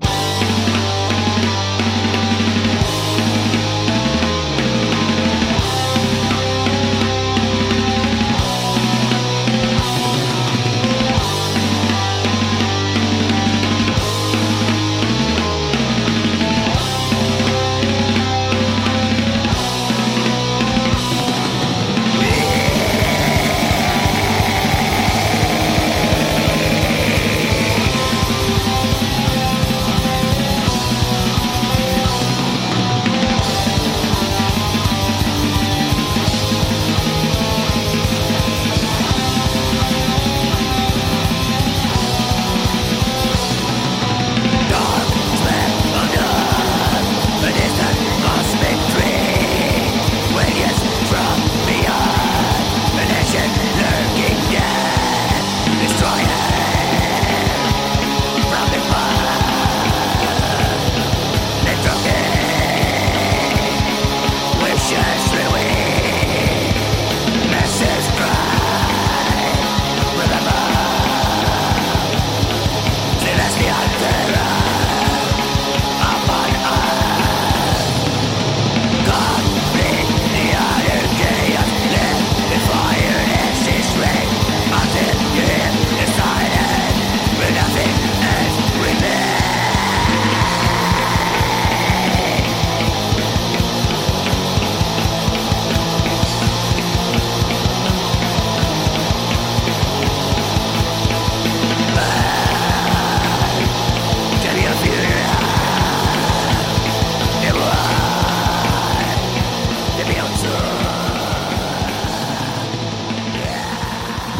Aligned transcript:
you 0.00 0.21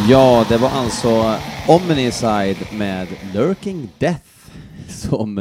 Ja, 0.08 0.44
det 0.48 0.56
var 0.56 0.68
alltså 0.68 1.34
Omnicide 1.68 2.78
med 2.78 3.08
Lurking 3.34 3.88
Death 3.98 4.50
som 4.88 5.38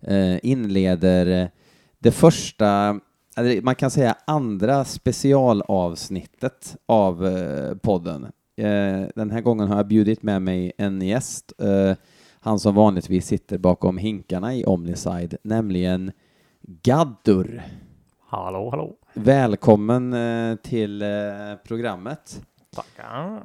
eh, 0.00 0.36
inleder 0.42 1.50
det 1.98 2.10
första, 2.10 3.00
eller 3.36 3.62
man 3.62 3.74
kan 3.74 3.90
säga 3.90 4.16
andra 4.26 4.84
specialavsnittet 4.84 6.76
av 6.86 7.26
eh, 7.26 7.74
podden. 7.74 8.24
Eh, 8.56 9.08
den 9.14 9.30
här 9.30 9.40
gången 9.40 9.68
har 9.68 9.76
jag 9.76 9.88
bjudit 9.88 10.22
med 10.22 10.42
mig 10.42 10.72
en 10.78 11.02
gäst, 11.02 11.52
eh, 11.58 11.96
han 12.40 12.58
som 12.58 12.74
vanligtvis 12.74 13.26
sitter 13.26 13.58
bakom 13.58 13.98
hinkarna 13.98 14.54
i 14.54 14.64
Omnicide, 14.64 15.36
nämligen 15.42 16.12
Gaddur. 16.62 17.62
Hallå, 18.26 18.70
hallå. 18.70 18.94
Välkommen 19.14 20.12
eh, 20.12 20.56
till 20.56 21.02
eh, 21.02 21.08
programmet. 21.66 22.40
Tackar. 22.70 23.42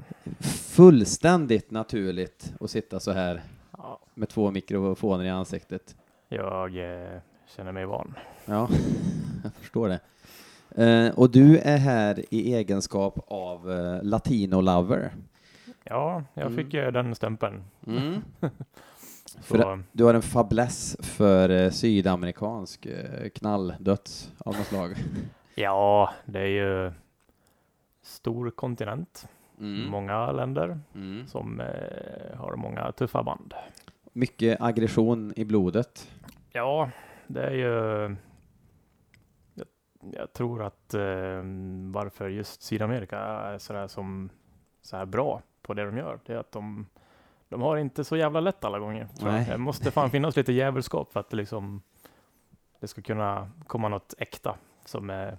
Fullständigt 0.76 1.72
naturligt 1.72 2.54
att 2.60 2.70
sitta 2.72 3.00
så 3.00 3.12
här 3.12 3.42
Ja, 3.78 4.00
med 4.14 4.30
två 4.30 4.52
mikrofoner 4.52 5.24
i 5.26 5.30
ansiktet. 5.30 5.96
jag 6.30 6.78
eh, 6.78 7.20
känner 7.56 7.72
mig 7.72 7.86
van. 7.86 8.16
Ja, 8.46 8.70
jag 9.44 9.54
förstår 9.54 9.90
det. 9.90 10.00
Eh, 10.86 11.14
och 11.20 11.30
du 11.32 11.58
är 11.58 11.78
här 11.78 12.24
i 12.30 12.54
egenskap 12.56 13.20
av 13.28 13.72
eh, 13.72 14.04
latino-lover. 14.04 15.14
Ja, 15.84 16.24
jag 16.34 16.46
Mm. 16.52 16.58
fick 16.66 16.74
eh, 16.74 16.92
den 16.92 17.16
stämpeln. 17.16 17.64
Mm. 17.88 18.22
För- 19.42 19.84
Du 19.92 20.04
har 20.04 20.14
en 20.14 20.22
fäbless 20.22 20.98
för 21.00 21.50
eh, 21.50 21.70
sydamerikansk 21.70 22.86
eh, 22.86 23.30
knalldöds 23.30 24.32
av 24.38 24.56
något 24.58 24.68
slag. 24.68 24.96
ja, 25.56 26.14
det 26.26 26.40
är 26.40 26.46
ju 26.46 26.92
stor 28.04 28.50
kontinent, 28.50 29.28
Mm. 29.60 29.90
många 29.90 30.32
länder 30.32 30.80
Mm. 30.96 31.28
som 31.28 31.60
eh, 31.60 32.38
har 32.38 32.56
många 32.56 32.92
tuffa 32.92 33.24
band. 33.24 33.54
Mycket 34.14 34.62
aggression 34.62 35.34
i 35.36 35.46
blodet. 35.46 36.12
Ja, 36.52 36.90
det 37.28 37.44
är 37.44 37.52
ju... 37.52 38.16
Jag, 39.54 39.68
jag 40.14 40.34
tror 40.34 40.64
att 40.64 40.94
eh, 40.94 41.42
varför 41.94 42.30
just 42.30 42.62
Sydamerika 42.62 43.20
är 43.20 43.58
sådär 43.58 43.88
som 43.88 44.30
så 44.82 44.98
här 44.98 45.06
bra 45.06 45.42
på 45.62 45.74
det 45.74 45.86
de 45.86 45.98
gör, 45.98 46.20
det 46.26 46.34
är 46.34 46.38
att 46.38 46.52
de, 46.52 46.86
de 47.50 47.62
har 47.62 47.78
inte 47.78 48.04
så 48.04 48.18
jävla 48.18 48.40
lätt 48.40 48.64
alla 48.64 48.80
gånger. 48.80 49.08
Det 49.52 49.58
måste 49.58 49.92
fan 49.92 50.10
finnas 50.10 50.36
lite 50.36 50.54
djävulskap 50.54 51.12
för 51.12 51.20
att 51.20 51.30
det 51.30 51.38
liksom 51.38 51.82
det 52.80 52.88
ska 52.88 53.02
kunna 53.02 53.50
komma 53.68 53.90
något 53.90 54.14
äkta 54.18 54.56
som 54.86 55.10
är, 55.10 55.38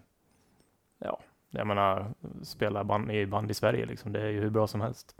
ja, 0.98 1.20
jag 1.54 1.66
menar, 1.66 2.14
spela 2.42 2.84
band 2.84 3.10
i 3.10 3.26
band 3.26 3.50
i 3.50 3.54
Sverige 3.54 3.86
liksom, 3.86 4.12
det 4.12 4.20
är 4.20 4.28
ju 4.28 4.40
hur 4.40 4.50
bra 4.50 4.66
som 4.66 4.80
helst. 4.80 5.14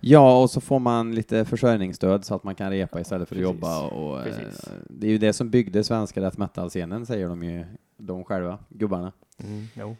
Ja, 0.00 0.42
och 0.42 0.50
så 0.50 0.60
får 0.60 0.78
man 0.78 1.14
lite 1.14 1.44
försörjningsstöd 1.44 2.24
så 2.24 2.34
att 2.34 2.44
man 2.44 2.54
kan 2.54 2.70
repa 2.70 3.00
istället 3.00 3.28
för 3.28 3.36
att 3.36 3.40
Precis. 3.42 3.54
jobba. 3.54 3.86
Och, 3.86 4.18
eh, 4.18 4.24
Precis. 4.24 4.70
det 4.88 5.06
är 5.06 5.10
ju 5.10 5.18
det 5.18 5.32
som 5.32 5.50
byggde 5.50 5.84
svenska 5.84 6.20
death 6.20 6.38
metal-scenen, 6.38 7.06
säger 7.06 7.28
de 7.28 7.42
ju, 7.42 7.64
de 7.96 8.24
själva, 8.24 8.58
gubbarna. 8.68 9.12
Mm, 9.38 9.66
jo. 9.74 9.96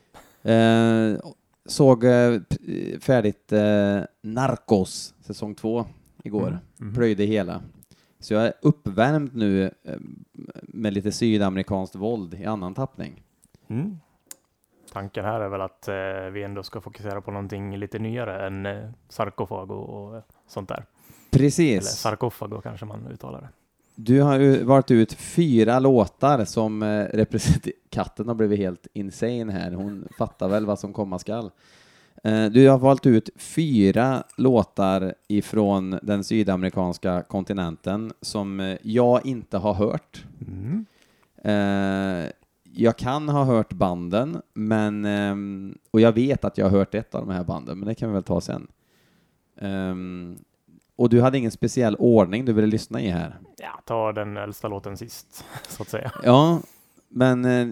Eh, 0.50 1.32
såg 1.66 2.04
eh, 2.04 2.40
färdigt 3.00 3.52
eh, 3.52 4.00
Narcos 4.22 5.14
säsong 5.20 5.54
två 5.54 5.86
igår. 6.24 6.48
Mm, 6.48 6.58
mhm. 6.76 6.94
Plöjde 6.94 7.24
hela. 7.24 7.62
Så 8.20 8.34
jag 8.34 8.46
är 8.46 8.52
uppvärmd 8.62 9.30
nu 9.34 9.64
eh, 9.64 9.94
med 10.62 10.92
lite 10.92 11.12
sydamerikanskt 11.12 11.96
våld 11.96 12.34
i 12.34 12.44
annan 12.44 12.74
tappning. 12.74 13.22
Mm. 13.68 13.98
Tanken 14.92 15.24
här 15.24 15.40
är 15.40 15.48
väl 15.48 15.60
att 15.60 15.88
eh, 15.88 16.32
vi 16.32 16.42
ändå 16.42 16.62
ska 16.62 16.80
fokusera 16.80 17.20
på 17.20 17.30
någonting 17.30 17.76
lite 17.76 17.98
nyare 17.98 18.46
än 18.46 18.66
eh, 18.66 18.90
sarkofag 19.08 19.70
och, 19.70 19.88
och 19.88 20.22
sånt 20.46 20.68
där. 20.68 20.84
Eller 21.36 21.44
Precis. 21.44 21.86
sarkofago 21.86 22.60
kanske 22.60 22.86
man 22.86 23.06
uttalar 23.06 23.40
det. 23.40 23.48
Du 23.94 24.22
har 24.22 24.64
valt 24.64 24.90
ut 24.90 25.12
fyra 25.12 25.78
låtar 25.78 26.44
som 26.44 26.82
eh, 26.82 27.04
representerar... 27.04 27.76
Katten 27.90 28.28
har 28.28 28.34
blivit 28.34 28.58
helt 28.58 28.86
insane 28.92 29.52
här. 29.52 29.72
Hon 29.72 30.08
fattar 30.18 30.48
väl 30.48 30.66
vad 30.66 30.78
som 30.78 30.92
komma 30.92 31.18
skall. 31.18 31.50
Eh, 32.24 32.46
du 32.46 32.68
har 32.68 32.78
valt 32.78 33.06
ut 33.06 33.30
fyra 33.36 34.22
låtar 34.36 35.14
ifrån 35.28 35.98
den 36.02 36.24
sydamerikanska 36.24 37.22
kontinenten 37.22 38.12
som 38.20 38.60
eh, 38.60 38.76
jag 38.82 39.26
inte 39.26 39.58
har 39.58 39.74
hört. 39.74 40.24
Mm. 40.48 40.86
Jag 42.78 42.96
kan 42.96 43.28
ha 43.28 43.44
hört 43.44 43.72
banden, 43.72 44.42
men... 44.54 45.04
ehm, 45.04 45.78
och 45.90 46.00
jag 46.00 46.12
vet 46.12 46.44
att 46.44 46.58
jag 46.58 46.66
har 46.66 46.78
hört 46.78 46.94
ett 46.94 47.14
av 47.14 47.26
de 47.26 47.32
här 47.34 47.44
banden, 47.44 47.78
men 47.78 47.88
det 47.88 47.94
kan 47.94 48.08
vi 48.08 48.14
väl 48.14 48.22
ta 48.22 48.40
sen. 48.40 48.66
Ehm, 49.60 50.38
och 50.96 51.08
du 51.08 51.20
hade 51.20 51.38
ingen 51.38 51.50
speciell 51.50 51.96
ordning 51.98 52.44
du 52.44 52.52
ville 52.52 52.66
lyssna 52.66 53.00
i 53.00 53.08
här? 53.08 53.38
Ja, 53.56 53.80
ta 53.84 54.12
den 54.12 54.36
äldsta 54.36 54.68
låten 54.68 54.96
sist, 54.96 55.44
så 55.68 55.82
att 55.82 55.88
säga. 55.88 56.12
Ja, 56.22 56.60
men... 57.08 57.44
Eh, 57.44 57.68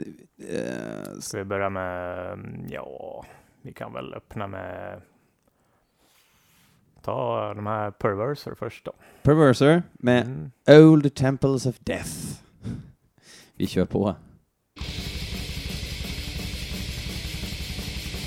eh, 0.49 1.19
Ska 1.21 1.39
vi 1.39 1.45
börja 1.45 1.71
med, 1.71 2.33
mm, 2.33 2.67
ja, 2.71 3.25
vi 3.62 3.73
kan 3.73 3.93
väl 3.93 4.15
öppna 4.15 4.47
med 4.47 5.01
Ta 7.03 7.55
de 7.55 7.67
här 7.67 7.91
Perverser 7.91 8.55
först 8.55 8.85
då. 8.85 8.93
Perverser 9.23 9.83
med 9.93 10.27
Mm. 10.27 10.51
Old 10.67 11.15
Temples 11.15 11.67
of 11.67 11.79
Death. 11.79 12.41
Vi 13.55 13.67
kör 13.67 13.85
på. 13.85 14.15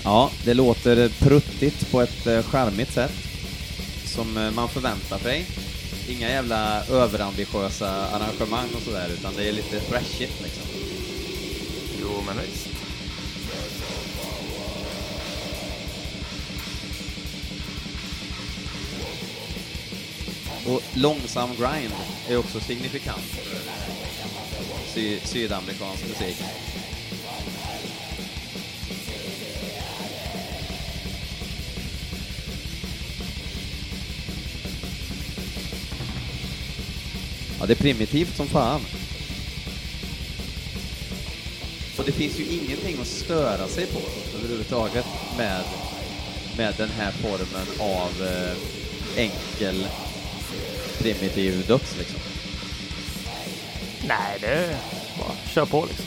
Ja, 0.08 0.32
det 0.46 0.54
låter 0.54 1.10
pruttigt 1.10 1.92
på 1.92 2.02
ett 2.02 2.28
eh, 2.28 2.44
charmigt 2.44 2.94
sätt 2.94 3.12
som 4.06 4.38
eh, 4.38 4.52
man 4.52 4.70
förväntar 4.70 5.20
sig. 5.20 5.46
inga 6.10 6.30
jävla 6.30 6.86
överambitiösa 6.86 7.90
arrangemang 7.90 8.68
och 8.76 8.82
sådär, 8.82 9.10
utan 9.14 9.34
det 9.36 9.50
är 9.50 9.52
lite 9.52 9.80
thrashigt 9.80 10.42
liksom. 10.44 10.64
Jo, 12.02 12.24
men 12.26 12.36
visst. 12.38 12.68
Och 20.68 20.82
långsam 20.94 21.50
grind 21.50 21.94
är 22.30 22.38
också 22.38 22.60
signifikant 22.60 23.22
för 23.22 23.58
sy 24.94 25.20
sydamerikansk 25.20 26.04
musik. 26.08 26.38
Det 37.68 37.74
är 37.74 37.76
primitivt 37.76 38.36
som 38.36 38.48
fan. 38.48 38.82
Och 41.98 42.04
det 42.06 42.12
finns 42.12 42.40
ju 42.40 42.44
ingenting 42.44 43.02
att 43.02 43.08
störa 43.08 43.68
sig 43.68 43.86
på 43.86 44.00
överhuvudtaget 44.38 45.06
med, 45.38 45.64
med 46.58 46.74
den 46.78 46.90
här 46.90 47.12
formen 47.12 47.68
av 47.80 48.28
eh, 48.28 48.58
enkel 49.24 49.88
primitiv 51.00 51.68
döds 51.68 51.98
liksom. 51.98 52.20
Nej, 54.08 54.38
det 54.42 54.48
är 54.48 54.78
bara 55.18 55.32
kör 55.54 55.66
på 55.66 55.86
liksom. 55.86 56.06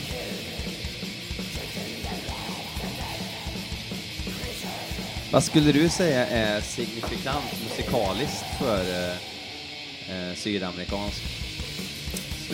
Vad 5.31 5.43
skulle 5.43 5.71
du 5.71 5.89
säga 5.89 6.27
är 6.27 6.61
signifikant 6.61 7.63
musikaliskt 7.63 8.45
för 8.59 8.79
eh, 8.79 10.29
eh, 10.29 10.35
sydamerikansk? 10.35 11.23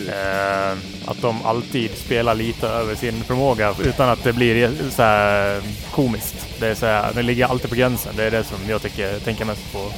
Eh, 0.08 0.78
att 1.06 1.22
de 1.22 1.46
alltid 1.46 1.90
spelar 1.90 2.34
lite 2.34 2.68
över 2.68 2.94
sin 2.94 3.24
förmåga 3.24 3.74
utan 3.84 4.08
att 4.08 4.24
det 4.24 4.32
blir 4.32 4.72
så 4.90 5.02
här 5.02 5.60
komiskt. 5.90 6.46
Det, 6.60 6.66
är 6.68 6.74
så 6.74 6.86
här, 6.86 7.12
det 7.14 7.22
ligger 7.22 7.46
alltid 7.46 7.70
på 7.70 7.76
gränsen. 7.76 8.12
Det 8.16 8.24
är 8.24 8.30
det 8.30 8.44
som 8.44 8.58
jag 8.68 8.82
tycker, 8.82 9.18
tänker 9.18 9.44
mest 9.44 9.72
på 9.72 9.92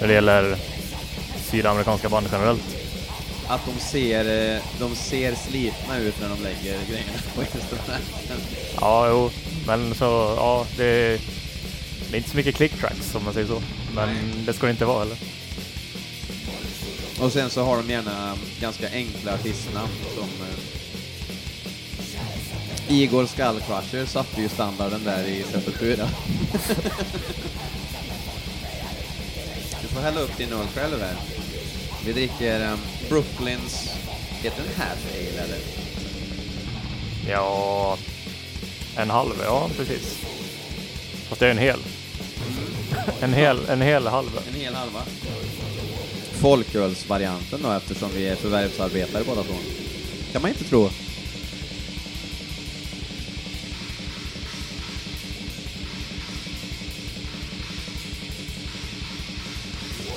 när 0.00 0.08
det 0.08 0.14
gäller 0.14 0.56
sydamerikanska 1.50 2.08
band 2.08 2.26
generellt. 2.32 2.76
Att 3.48 3.60
de 3.66 3.80
ser, 3.80 4.54
eh, 4.54 4.62
de 4.78 4.96
ser 4.96 5.34
slitna 5.34 5.98
ut 5.98 6.20
när 6.20 6.28
de 6.28 6.42
lägger 6.42 6.78
grejerna 6.88 7.18
på 7.34 7.42
instrumenten. 7.42 8.40
Ja, 8.80 9.08
jo, 9.08 9.30
men 9.66 9.94
så, 9.94 10.34
ja, 10.36 10.66
det, 10.76 11.20
det 12.10 12.16
är 12.16 12.16
inte 12.16 12.30
så 12.30 12.36
mycket 12.36 12.54
click 12.54 12.80
tracks 12.80 13.14
om 13.14 13.24
man 13.24 13.34
säger 13.34 13.46
så. 13.46 13.62
Men 13.94 14.08
det 14.46 14.52
ska 14.52 14.66
det 14.66 14.70
inte 14.70 14.84
vara 14.84 14.98
heller. 14.98 15.16
Och 17.20 17.32
sen 17.32 17.50
så 17.50 17.62
har 17.62 17.76
de 17.76 17.90
gärna 17.90 18.38
ganska 18.60 18.90
enkla 18.90 19.34
artistnamn 19.34 19.92
som 20.14 20.24
eh, 20.24 20.58
Igor 22.96 23.26
Skullcrusher 23.26 24.06
satte 24.06 24.42
ju 24.42 24.48
standarden 24.48 25.04
där 25.04 25.24
i 25.24 25.42
Sepultura. 25.42 26.08
du 29.82 29.88
får 29.88 30.00
hälla 30.00 30.20
upp 30.20 30.36
din 30.36 30.52
öl 30.52 30.66
själv 30.74 31.00
här. 31.00 31.16
Vi 32.04 32.12
dricker 32.12 32.72
um, 32.72 32.78
Brooklyns, 33.08 33.90
heter 34.42 34.62
den 34.62 34.72
Half 34.76 35.06
Ale 35.12 35.42
eller? 35.42 35.58
Ja, 37.28 37.98
en 38.96 39.10
halv, 39.10 39.34
ja 39.44 39.70
precis. 39.76 40.18
Fast 41.28 41.40
det 41.40 41.46
är 41.46 41.50
en 41.50 41.58
hel. 41.58 41.80
En 43.20 43.34
hel, 43.34 43.68
en 43.68 43.80
hel 43.80 44.06
halv. 44.06 44.40
En 44.48 44.60
hel 44.60 44.74
halva. 44.74 45.02
Folkölsvarianten 46.40 47.60
då 47.62 47.72
eftersom 47.72 48.10
vi 48.14 48.28
är 48.28 48.36
förvärvsarbetare 48.36 49.24
båda 49.26 49.42
två. 49.42 49.54
Kan 50.32 50.42
man 50.42 50.50
inte 50.50 50.64
tro. 50.64 50.90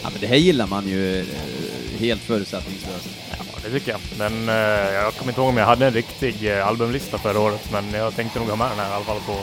Ja, 0.03 0.09
men 0.11 0.21
det 0.21 0.27
här 0.27 0.35
gillar 0.35 0.67
man 0.67 0.87
ju 0.87 1.19
eh, 1.19 1.25
helt 1.99 2.21
förutsättningslöst. 2.21 3.09
Ja, 3.31 3.45
det 3.63 3.69
tycker 3.69 3.91
jag. 3.91 3.99
Men 4.17 4.49
eh, 4.49 4.93
jag 4.93 5.13
kommer 5.13 5.31
inte 5.31 5.41
ihåg 5.41 5.49
om 5.49 5.57
jag 5.57 5.65
hade 5.65 5.85
en 5.85 5.93
riktig 5.93 6.51
eh, 6.51 6.67
albumlista 6.67 7.17
förra 7.17 7.39
året, 7.39 7.71
men 7.71 7.93
jag 7.93 8.15
tänkte 8.15 8.39
nog 8.39 8.49
ha 8.49 8.55
med 8.55 8.71
den 8.71 8.79
här 8.79 8.89
i 8.89 8.93
alla 8.93 9.05
fall 9.05 9.19
på... 9.25 9.37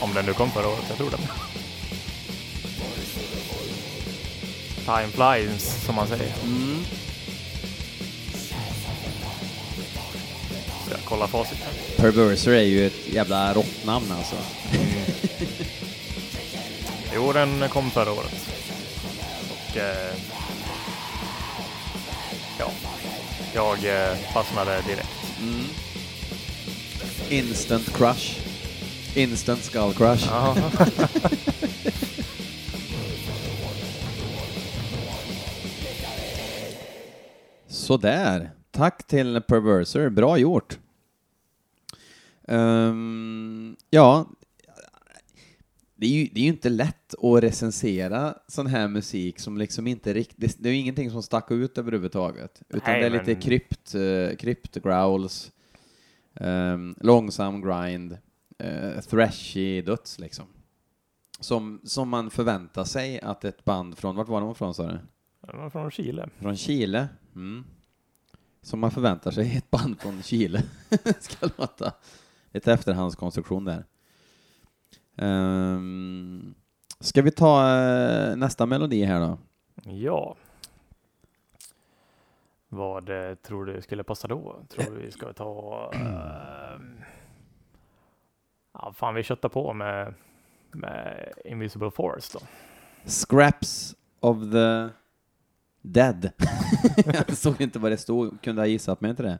Om 0.00 0.14
den 0.14 0.26
nu 0.26 0.32
kom 0.32 0.50
förra 0.50 0.68
året, 0.68 0.84
jag 0.88 0.96
tror 0.96 1.10
det. 1.10 1.18
Time 4.84 5.08
flies, 5.08 5.84
som 5.84 5.94
man 5.94 6.08
säger. 6.08 6.32
Mm. 6.44 6.84
Så 10.84 10.90
jag 10.90 11.00
kollar 11.04 11.26
facit. 11.26 11.58
Perverser 11.96 12.52
är 12.52 12.62
ju 12.62 12.86
ett 12.86 13.08
jävla 13.12 13.54
rocknamn 13.54 14.12
alltså. 14.12 14.36
Jo, 17.14 17.32
den 17.32 17.68
kom 17.68 17.90
förra 17.90 18.12
året. 18.12 18.48
Och... 19.50 19.76
Eh, 19.76 20.14
ja, 22.58 22.70
jag 23.54 23.84
eh, 23.84 24.16
fastnade 24.34 24.82
direkt. 24.86 25.38
Mm. 25.40 25.64
Instant 27.28 27.96
crush. 27.96 28.40
Instant 29.14 29.64
skull 29.64 29.94
crush. 29.94 30.28
Sådär. 37.94 38.50
Tack 38.70 39.06
till 39.06 39.40
Perverser. 39.40 40.08
Bra 40.08 40.38
gjort. 40.38 40.78
Ehm, 42.48 43.76
ja, 43.90 44.26
det 45.94 46.06
är, 46.06 46.10
ju, 46.10 46.28
det 46.32 46.40
är 46.40 46.44
ju 46.44 46.48
inte 46.50 46.68
lätt 46.68 47.14
att 47.24 47.42
recensera 47.42 48.34
sån 48.46 48.66
här 48.66 48.88
musik 48.88 49.38
som 49.38 49.58
liksom 49.58 49.86
inte 49.86 50.14
riktigt, 50.14 50.56
det 50.58 50.68
är 50.68 50.72
ju 50.72 50.78
ingenting 50.78 51.10
som 51.10 51.22
stack 51.22 51.50
ut 51.50 51.78
överhuvudtaget. 51.78 52.62
Utan 52.68 52.92
Nej, 52.92 53.00
det 53.00 53.06
är 53.06 53.10
lite 53.10 53.32
men- 53.32 53.40
krypt, 53.40 53.94
uh, 53.94 54.36
krypt 54.36 54.76
growls, 54.82 55.52
ehm, 56.34 56.94
långsam 57.00 57.60
grind, 57.60 58.18
uh, 58.64 59.00
thrashy 59.00 59.82
döds 59.82 60.18
liksom. 60.18 60.46
Som, 61.40 61.80
som 61.84 62.08
man 62.08 62.30
förväntar 62.30 62.84
sig 62.84 63.20
att 63.20 63.44
ett 63.44 63.64
band 63.64 63.98
från, 63.98 64.16
vart 64.16 64.28
var 64.28 64.40
de 64.40 64.54
från 64.54 64.74
sa 64.74 64.82
du? 64.86 64.98
Den 65.46 65.56
var 65.60 65.70
från 65.70 65.90
Chile. 65.90 66.28
Från 66.38 66.56
Chile. 66.56 67.08
Mm. 67.34 67.64
Som 68.64 68.80
man 68.80 68.90
förväntar 68.90 69.30
sig 69.30 69.56
ett 69.56 69.70
band 69.70 70.00
från 70.00 70.22
Chile 70.22 70.62
ska 71.20 71.48
låta. 71.56 71.92
Lite 72.52 72.72
efterhandskonstruktion 72.72 73.64
där. 73.64 73.84
Um, 75.16 76.54
ska 77.00 77.22
vi 77.22 77.30
ta 77.30 77.78
eh, 77.78 78.36
nästa 78.36 78.66
melodi 78.66 79.04
här 79.04 79.20
då? 79.20 79.38
Ja. 79.90 80.36
Vad 82.68 83.28
eh, 83.30 83.34
tror 83.34 83.64
du 83.64 83.82
skulle 83.82 84.04
passa 84.04 84.28
då? 84.28 84.56
Tror 84.68 84.94
du 84.94 85.02
vi 85.02 85.10
ska 85.10 85.32
ta... 85.32 85.90
ehm, 85.94 87.00
ja, 88.72 88.92
fan, 88.92 89.14
vi 89.14 89.22
köttar 89.22 89.48
på 89.48 89.72
med, 89.72 90.14
med 90.72 91.32
Invisible 91.44 91.90
Force 91.90 92.38
då. 92.38 92.46
Scraps 93.10 93.96
of 94.20 94.36
the 94.52 94.88
Dead. 95.86 96.30
Jag 97.06 97.36
såg 97.36 97.60
inte 97.60 97.78
vad 97.78 97.92
det 97.92 97.96
stod, 97.96 98.42
kunde 98.42 98.62
ha 98.62 98.66
gissat 98.66 99.00
mig 99.00 99.16
till 99.16 99.24
det. 99.24 99.38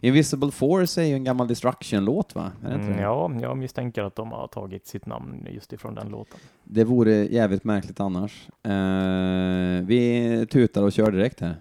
Invisible 0.00 0.50
Force 0.50 1.02
är 1.02 1.06
ju 1.06 1.14
en 1.14 1.24
gammal 1.24 1.48
Destruction-låt 1.48 2.34
va? 2.34 2.52
Är 2.64 2.68
det, 2.68 2.74
inte 2.74 2.86
Mm, 2.86 2.96
det? 2.96 3.02
ja, 3.02 3.30
jag 3.42 3.58
misstänker 3.58 4.02
att 4.02 4.16
de 4.16 4.32
har 4.32 4.46
tagit 4.48 4.86
sitt 4.86 5.06
namn 5.06 5.46
just 5.50 5.72
ifrån 5.72 5.94
den 5.94 6.08
låten. 6.08 6.38
det 6.64 6.84
vore 6.84 7.12
jävligt 7.14 7.64
märkligt 7.64 8.00
annars. 8.00 8.48
Eh, 8.62 9.86
vi 9.86 10.46
tutar 10.50 10.82
och 10.82 10.92
kör 10.92 11.10
direkt 11.10 11.40
här. 11.40 11.56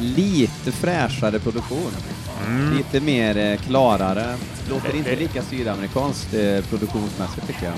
Lite 0.00 0.72
fräschare 0.72 1.38
produktion. 1.38 1.90
Lite 2.76 3.00
mer 3.00 3.36
eh, 3.36 3.58
klarare. 3.58 4.36
Låter 4.70 4.92
Det- 4.92 4.98
inte 4.98 5.10
det- 5.10 5.16
lika 5.16 5.42
sydamerikanskt 5.42 6.34
eh, 6.34 6.60
produktionsmässigt 6.64 7.46
tycker 7.46 7.64
jag. 7.66 7.74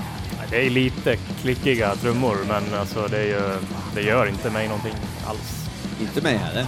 Det 0.49 0.65
är 0.65 0.69
lite 0.69 1.15
klickiga 1.41 1.95
trummor, 1.95 2.37
men 2.47 2.63
alltså 2.79 3.07
det, 3.07 3.17
är 3.17 3.23
ju, 3.25 3.57
det 3.95 4.01
gör 4.01 4.27
inte 4.27 4.49
mig 4.49 4.67
någonting 4.67 4.93
alls. 5.27 5.69
Inte 6.01 6.21
mig 6.21 6.37
heller. 6.37 6.65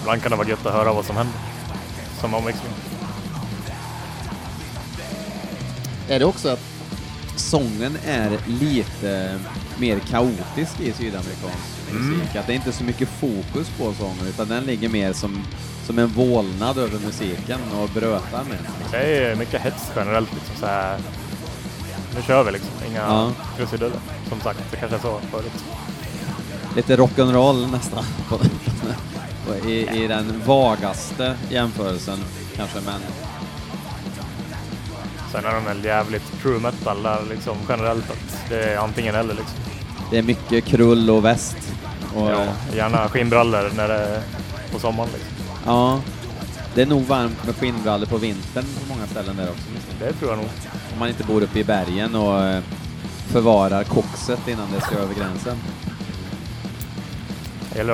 Ibland 0.00 0.22
kan 0.22 0.30
det 0.30 0.36
vara 0.36 0.48
gött 0.48 0.66
att 0.66 0.72
höra 0.72 0.92
vad 0.92 1.04
som 1.04 1.16
händer. 1.16 1.34
Som 2.20 2.34
omväxling. 2.34 2.72
Är 6.08 6.18
det 6.18 6.24
också 6.24 6.48
att 6.48 6.60
sången 7.36 7.98
är 8.06 8.38
lite 8.46 9.38
mer 9.78 9.98
kaotisk 9.98 10.80
i 10.80 10.92
sydamerikansk 10.92 11.75
Mm. 11.96 12.18
musik. 12.18 12.36
Att 12.36 12.46
det 12.46 12.52
är 12.52 12.56
inte 12.56 12.72
så 12.72 12.84
mycket 12.84 13.08
fokus 13.08 13.68
på 13.78 13.92
sången, 13.98 14.26
utan 14.28 14.48
den 14.48 14.64
ligger 14.64 14.88
mer 14.88 15.12
som, 15.12 15.42
som 15.86 15.98
en 15.98 16.06
vålnad 16.08 16.78
över 16.78 16.98
musiken 16.98 17.60
och 17.80 17.88
brötar 17.88 18.44
med. 18.44 18.58
Det 18.90 18.96
är 19.26 19.36
mycket 19.36 19.60
hets 19.60 19.82
generellt 19.96 20.32
liksom 20.34 20.56
så 20.60 20.66
här. 20.66 20.98
Nu 22.16 22.22
kör 22.22 22.44
vi 22.44 22.52
liksom, 22.52 22.70
inga 22.90 23.00
Ja. 23.00 23.32
krusiduller. 23.56 23.98
Som 24.28 24.40
sagt, 24.40 24.60
det 24.70 24.76
kanske 24.76 24.94
jag 24.94 25.02
sa 25.02 25.20
förut. 25.30 25.64
Lite 26.76 26.96
rock'n'roll 26.96 27.70
nästan, 27.72 28.04
i, 29.66 30.02
i 30.02 30.06
den 30.06 30.42
vagaste 30.46 31.36
jämförelsen 31.50 32.18
kanske, 32.56 32.78
men 32.84 33.00
Sen 35.32 35.44
är 35.44 35.54
de 35.54 35.64
väl 35.64 35.84
jävligt 35.84 36.40
true 36.42 36.58
metal 36.60 37.02
där 37.02 37.22
liksom 37.30 37.56
generellt 37.68 38.10
att 38.10 38.48
det 38.48 38.62
är 38.72 38.76
antingen 38.78 39.14
eller 39.14 39.34
liksom. 39.34 39.56
det 40.10 40.18
är 40.18 40.22
mycket 40.22 40.64
krull 40.64 41.10
och 41.10 41.24
väst. 41.24 41.56
Och, 42.16 42.30
Ja, 42.30 42.46
gärna 42.74 43.08
skinnbrallor 43.08 43.70
när 43.76 43.88
det 43.88 43.94
är 43.94 44.22
på 44.72 44.78
sommaren 44.78 45.10
liksom. 45.12 45.44
ja, 45.66 46.00
det 46.74 46.82
är 46.82 46.86
nog 46.86 47.04
varmt 47.04 47.46
med 47.46 47.56
skinnbrallor 47.56 48.06
på 48.06 48.16
vintern 48.16 48.64
på 48.64 48.94
många 48.94 49.06
ställen 49.06 49.36
där 49.36 49.48
också. 49.50 49.64
Det 50.00 50.12
tror 50.12 50.30
jag 50.30 50.38
nog. 50.38 50.48
Om 50.92 50.98
man 50.98 51.08
inte 51.08 51.24
bor 51.24 51.42
uppe 51.42 51.58
i 51.58 51.64
bergen 51.64 52.14
och 52.14 52.42
eh, 52.42 52.62
förvarar 53.26 53.84
koxet 53.84 54.48
innan 54.48 54.72
det 54.74 54.80
ska 54.80 54.94
över 54.94 55.14
gränsen. 55.14 55.56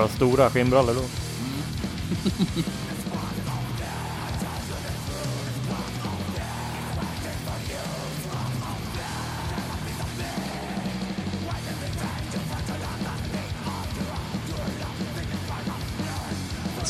Ha 0.01 0.09
stora 0.09 0.51
skinnbrallor 0.51 0.95
då. 0.95 1.03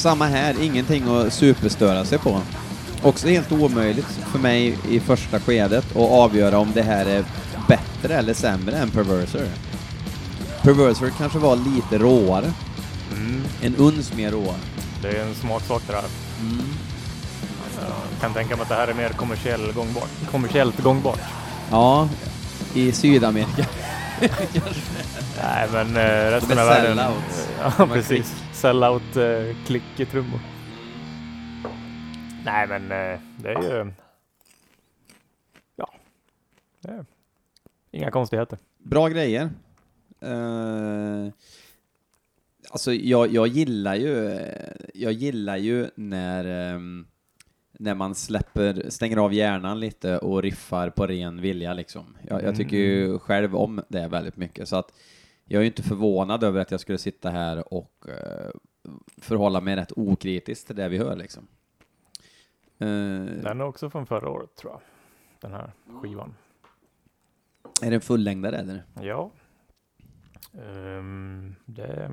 Samma 0.03 0.27
här, 0.27 0.63
ingenting 0.63 1.17
att 1.17 1.33
superstöra 1.33 2.05
sig 2.05 2.19
på. 2.19 2.41
Också 3.03 3.29
helt 3.29 3.53
omöjligt 3.53 4.07
för 4.33 4.39
mig 4.39 4.79
i 4.91 5.01
första 5.01 5.41
skedet 5.41 5.85
att 5.91 6.11
avgöra 6.11 6.59
om 6.59 6.71
det 6.75 6.83
här 6.83 7.07
är 7.07 7.25
bättre 7.69 8.15
eller 8.15 8.35
sämre 8.35 8.77
än 8.77 8.91
Perverser. 8.91 9.47
Perverser 10.63 11.11
kanske 11.19 11.39
var 11.39 11.57
lite 11.57 11.99
råare, 11.99 12.53
Mm. 13.13 13.43
en 13.63 13.77
uns 13.77 14.13
mer 14.17 14.31
råare. 14.31 14.57
Det 15.03 15.09
är 15.09 15.25
en 15.27 15.35
smaksak 15.35 15.83
det 15.87 15.93
där. 15.93 16.05
Mm. 16.41 16.63
Jag 17.79 18.21
kan 18.21 18.33
tänka 18.35 18.57
mig 18.57 18.63
att 18.63 18.69
det 18.69 18.75
här 18.75 18.89
är 18.89 18.95
mer 18.95 19.09
kommersiell 19.09 19.73
gångbart. 19.73 20.09
kommersiellt 20.31 20.81
gångbart. 20.83 21.21
Ja, 21.71 22.09
i 22.75 22.93
Sydamerika. 22.93 23.67
Nej, 25.43 25.69
men 25.73 25.97
eh, 25.97 26.31
resten 26.31 26.59
av 26.59 26.67
världen... 26.67 26.99
Ja, 27.79 27.89
precis. 27.93 28.43
Sellout 28.53 29.17
eh, 29.17 29.57
klicktrummor. 29.67 30.41
Nej, 32.45 32.67
men 32.67 32.83
eh, 32.83 33.21
det 33.37 33.49
är 33.49 33.63
ju... 33.63 33.93
Ja. 35.77 35.91
Det 36.81 36.91
är 36.91 37.05
inga 37.91 38.11
konstigheter. 38.11 38.59
Bra 38.79 39.09
grejer. 39.09 39.51
Uh, 40.25 41.31
alltså 42.71 42.93
jag, 42.93 43.33
jag 43.33 43.47
gillar 43.47 43.95
ju, 43.95 44.41
jag 44.95 45.13
gillar 45.13 45.57
ju 45.57 45.91
när, 45.95 46.75
ehm, 46.75 47.07
när 47.83 47.95
man 47.95 48.15
släpper, 48.15 48.91
stänger 48.91 49.17
av 49.17 49.33
hjärnan 49.33 49.81
lite 49.81 50.19
och 50.19 50.43
riffar 50.43 50.91
på 50.91 51.07
ren 51.07 51.41
vilja 51.41 51.75
liksom. 51.75 52.17
Jag, 52.29 52.43
jag 52.43 52.57
tycker 52.57 52.77
ju 52.77 53.19
själv 53.19 53.57
om 53.57 53.83
det 53.89 54.09
väldigt 54.09 54.37
mycket 54.37 54.69
så 54.69 54.77
att 54.77 54.93
jag 55.45 55.59
är 55.59 55.63
ju 55.63 55.67
inte 55.67 55.83
förvånad 55.83 56.45
över 56.45 56.61
att 56.61 56.71
jag 56.71 56.81
skulle 56.81 56.99
sitta 56.99 57.31
här 57.31 57.75
och 57.75 58.05
eh, 58.09 58.51
förhålla 59.19 59.61
mig 59.61 59.77
rätt 59.77 59.93
okritiskt 59.97 60.67
till 60.67 60.77
det 60.77 60.89
vi 60.89 60.99
hör 60.99 61.17
liksom. 61.17 61.47
Eh, 62.79 62.87
Den 63.43 63.61
är 63.61 63.63
också 63.63 63.91
från 63.91 64.07
förra 64.07 64.29
året, 64.31 64.55
tror 64.57 64.73
jag. 64.73 64.81
Den 65.41 65.53
här 65.53 65.73
skivan. 66.03 66.35
är 67.83 67.91
det 67.91 67.95
en 67.97 68.01
fullängdare 68.01 68.57
eller? 68.59 68.83
Ja. 69.01 69.31
Ehm, 70.53 71.55
det 71.65 72.11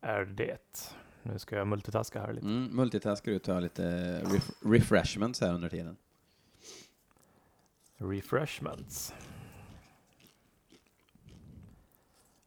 är 0.00 0.24
det. 0.24 0.58
Nu 1.26 1.38
ska 1.38 1.56
jag 1.56 1.66
multitaska 1.66 2.20
här 2.20 2.32
lite. 2.32 2.46
Mm, 2.46 2.76
multitaskar 2.76 3.32
ut 3.32 3.48
och 3.48 3.54
ha 3.54 3.60
lite 3.60 4.18
ref 4.20 4.50
refreshments 4.60 5.40
här 5.40 5.54
under 5.54 5.68
tiden. 5.68 5.96
Refreshments. 7.96 9.14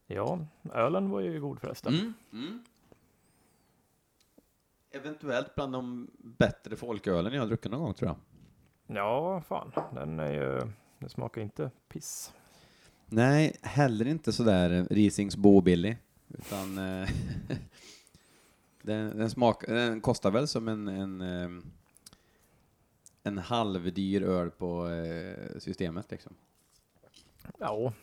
Ja, 0.07 0.45
ölen 0.73 1.09
var 1.09 1.19
ju 1.19 1.39
god 1.39 1.59
förresten. 1.59 1.93
Mm. 1.93 2.13
Mm. 2.33 2.63
Eventuellt 4.91 5.55
bland 5.55 5.73
de 5.73 6.07
bättre 6.17 6.75
folkölen 6.75 7.33
jag 7.33 7.41
har 7.41 7.47
druckit 7.47 7.71
någon 7.71 7.81
gång 7.81 7.93
tror 7.93 8.09
jag. 8.09 8.17
Ja, 8.97 9.41
fan. 9.41 9.71
Den 9.93 10.19
är 10.19 10.31
ju... 10.31 10.71
Den 10.99 11.09
smakar 11.09 11.41
inte 11.41 11.71
piss. 11.87 12.33
Nej, 13.05 13.57
heller 13.61 14.07
inte 14.07 14.33
sådär 14.33 14.87
Risings 14.89 15.35
bobillig. 15.35 15.97
Utan 16.27 16.77
eh, 16.77 17.09
den, 18.87 19.17
den, 19.17 19.29
smak, 19.29 19.63
den 19.67 20.01
kostar 20.01 20.31
väl 20.31 20.47
som 20.47 20.67
en, 20.67 20.87
en, 20.87 21.21
eh, 21.21 21.63
en 23.23 23.37
halvdyr 23.37 24.21
öl 24.23 24.51
på 24.51 24.89
eh, 24.89 25.59
systemet 25.59 26.11
liksom. 26.11 26.33
Ja, 27.57 27.93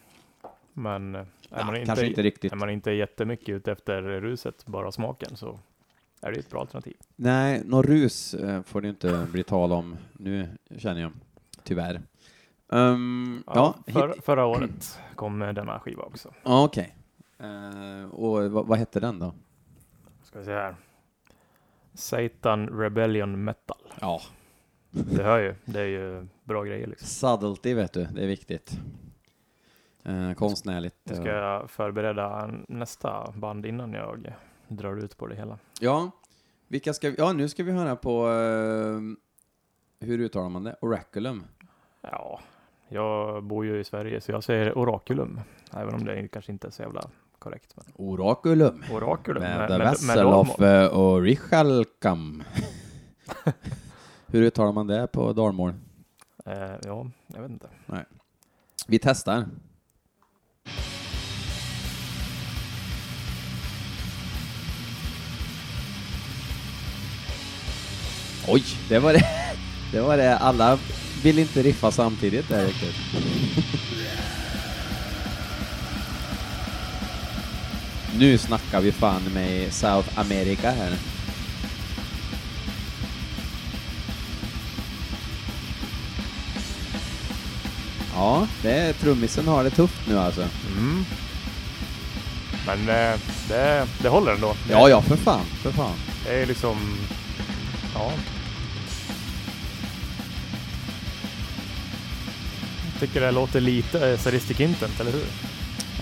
men 0.73 1.15
eh, 1.15 1.21
är, 1.21 1.27
Ja, 1.51 1.65
man 1.65 1.77
inte, 1.77 1.87
kanske 1.87 2.07
inte 2.07 2.23
riktigt. 2.23 2.53
är 2.53 2.57
man 2.57 2.71
inte 2.71 2.91
jättemycket 2.91 3.49
ute 3.49 3.73
efter 3.73 4.03
ruset, 4.03 4.67
bara 4.67 4.93
smaken, 4.93 5.37
så 5.37 5.59
är 6.21 6.33
det 6.33 6.39
ett 6.39 6.51
bra 6.51 6.61
alternativ. 6.61 6.97
Nej, 7.17 7.63
någon 7.65 7.83
rus 7.83 8.35
eh, 8.35 8.63
får 8.63 8.81
det 8.81 8.89
inte 8.89 9.27
bli 9.33 9.43
tal 9.45 9.73
om 9.73 9.97
nu, 10.13 10.49
känner 10.79 11.01
jag. 11.01 11.13
Tyvärr. 11.63 12.03
Um, 12.69 13.43
ja, 13.47 13.75
Ja, 13.87 13.93
för, 13.93 14.15
förra 14.23 14.47
året 14.47 14.99
kom 15.15 15.39
denna 15.39 15.81
skiva 15.81 16.03
också. 16.03 16.35
Okej. 16.43 16.97
Eh, 17.39 18.11
och 18.11 18.51
vad, 18.51 18.67
vad 18.67 18.79
hette 18.79 19.01
den 19.01 19.19
då? 19.19 19.35
Ska 20.35 20.41
vi 20.41 20.47
se 20.47 20.53
här. 20.53 20.77
Satan 21.95 22.69
Rebellion 22.69 23.45
Metal. 23.45 23.93
Ja. 24.01 24.21
Det 24.91 25.23
hör 25.23 25.39
ju, 25.39 25.55
det 25.65 25.81
är 25.81 25.87
ju 25.87 26.27
bra 26.45 26.65
grejer 26.65 26.87
liksom. 26.87 27.09
Subtlety 27.09 27.75
vet 27.75 27.93
du, 27.93 28.05
det 28.05 28.23
är 28.23 28.27
viktigt. 28.27 28.79
Eh, 30.03 30.33
konstnärligt. 30.33 30.97
Nu 31.05 31.15
ska 31.15 31.27
jag 31.27 31.71
förbereda 31.71 32.51
nästa 32.69 33.33
band 33.37 33.67
innan 33.67 33.93
jag 33.93 34.35
drar 34.69 34.97
ut 34.97 35.17
på 35.17 35.27
det 35.27 35.37
hela. 35.37 35.59
Ja, 35.81 36.11
vilka 36.69 36.95
ska 36.95 37.11
vi, 37.11 37.15
ja 37.19 37.33
nu 37.33 37.49
ska 37.49 37.65
vi 37.65 37.73
höra 37.73 37.97
på, 37.97 38.29
eh, 38.29 39.01
hur 40.07 40.21
uttalar 40.21 40.49
man 40.49 40.65
det? 40.65 40.77
Oraculum. 40.81 41.45
Ja, 42.01 42.41
jag 42.89 43.45
bor 43.45 43.65
ju 43.65 43.81
i 43.81 43.85
Sverige 43.85 44.21
så 44.21 44.33
jag 44.33 44.45
säger 44.45 44.79
Oraculum. 44.79 45.41
Även 45.73 45.95
om 45.95 46.05
det 46.05 46.29
kanske 46.29 46.53
inte 46.53 46.67
är 46.67 46.71
så 46.71 46.83
jävla 46.83 47.11
korrekt. 47.45 47.75
Men 47.77 47.85
Oraculum. 47.95 48.85
Oraculum 48.93 49.43
Med, 49.43 49.71
med, 49.71 49.81
Vesseloff 49.81 50.59
och 50.93 51.23
Richalkam. 51.23 52.43
hur 54.27 54.43
uttalar 54.43 54.73
man 54.73 54.87
det 54.87 55.07
på 55.07 55.33
dalmål? 55.33 55.75
Eh, 56.47 56.55
ja, 56.83 57.07
jag 57.27 57.43
vet 57.43 57.51
inte. 57.51 57.69
Vi 58.87 58.99
testar. 58.99 59.47
Oj, 68.49 68.65
det 68.89 68.99
var 68.99 69.13
det. 69.13 69.25
Det 69.93 70.01
var 70.01 70.17
det. 70.17 70.39
Alla 70.39 70.79
vill 71.23 71.39
inte 71.39 71.63
riffa 71.63 71.91
samtidigt 71.91 72.49
där 72.49 72.67
riktigt. 72.67 72.95
Nu 78.19 78.39
snackar 78.39 78.81
vi 78.81 78.93
fan 78.93 79.23
med 79.35 79.73
South 79.73 80.19
America 80.19 80.71
här. 80.71 80.97
Ja, 88.15 88.47
det, 88.63 88.93
trummisen 88.93 89.49
har 89.49 89.65
det 89.65 89.71
tufft 89.71 90.09
nu 90.09 90.19
alltså. 90.19 90.49
Mm. 90.77 91.05
Men 92.67 92.79
eh, 92.89 93.19
det, 93.49 93.87
det 94.03 94.09
håller 94.09 94.33
ändå. 94.33 94.55
Det, 94.67 94.73
Ja, 94.73 94.89
ja, 94.89 95.03
för 95.03 95.17
fan, 95.17 95.45
för 95.63 95.73
fan. 95.73 95.97
Det 96.27 96.43
är 96.43 96.47
liksom... 96.47 96.77
Ja. 97.95 98.13
Jag 102.93 103.01
tycker 103.01 103.21
det 103.21 103.31
låter 103.31 103.61
lite 103.61 104.11
eh, 104.11 104.19
Sadistic 104.19 104.61
Intent, 104.61 105.01
eller 105.01 105.13
hur? 105.13 105.25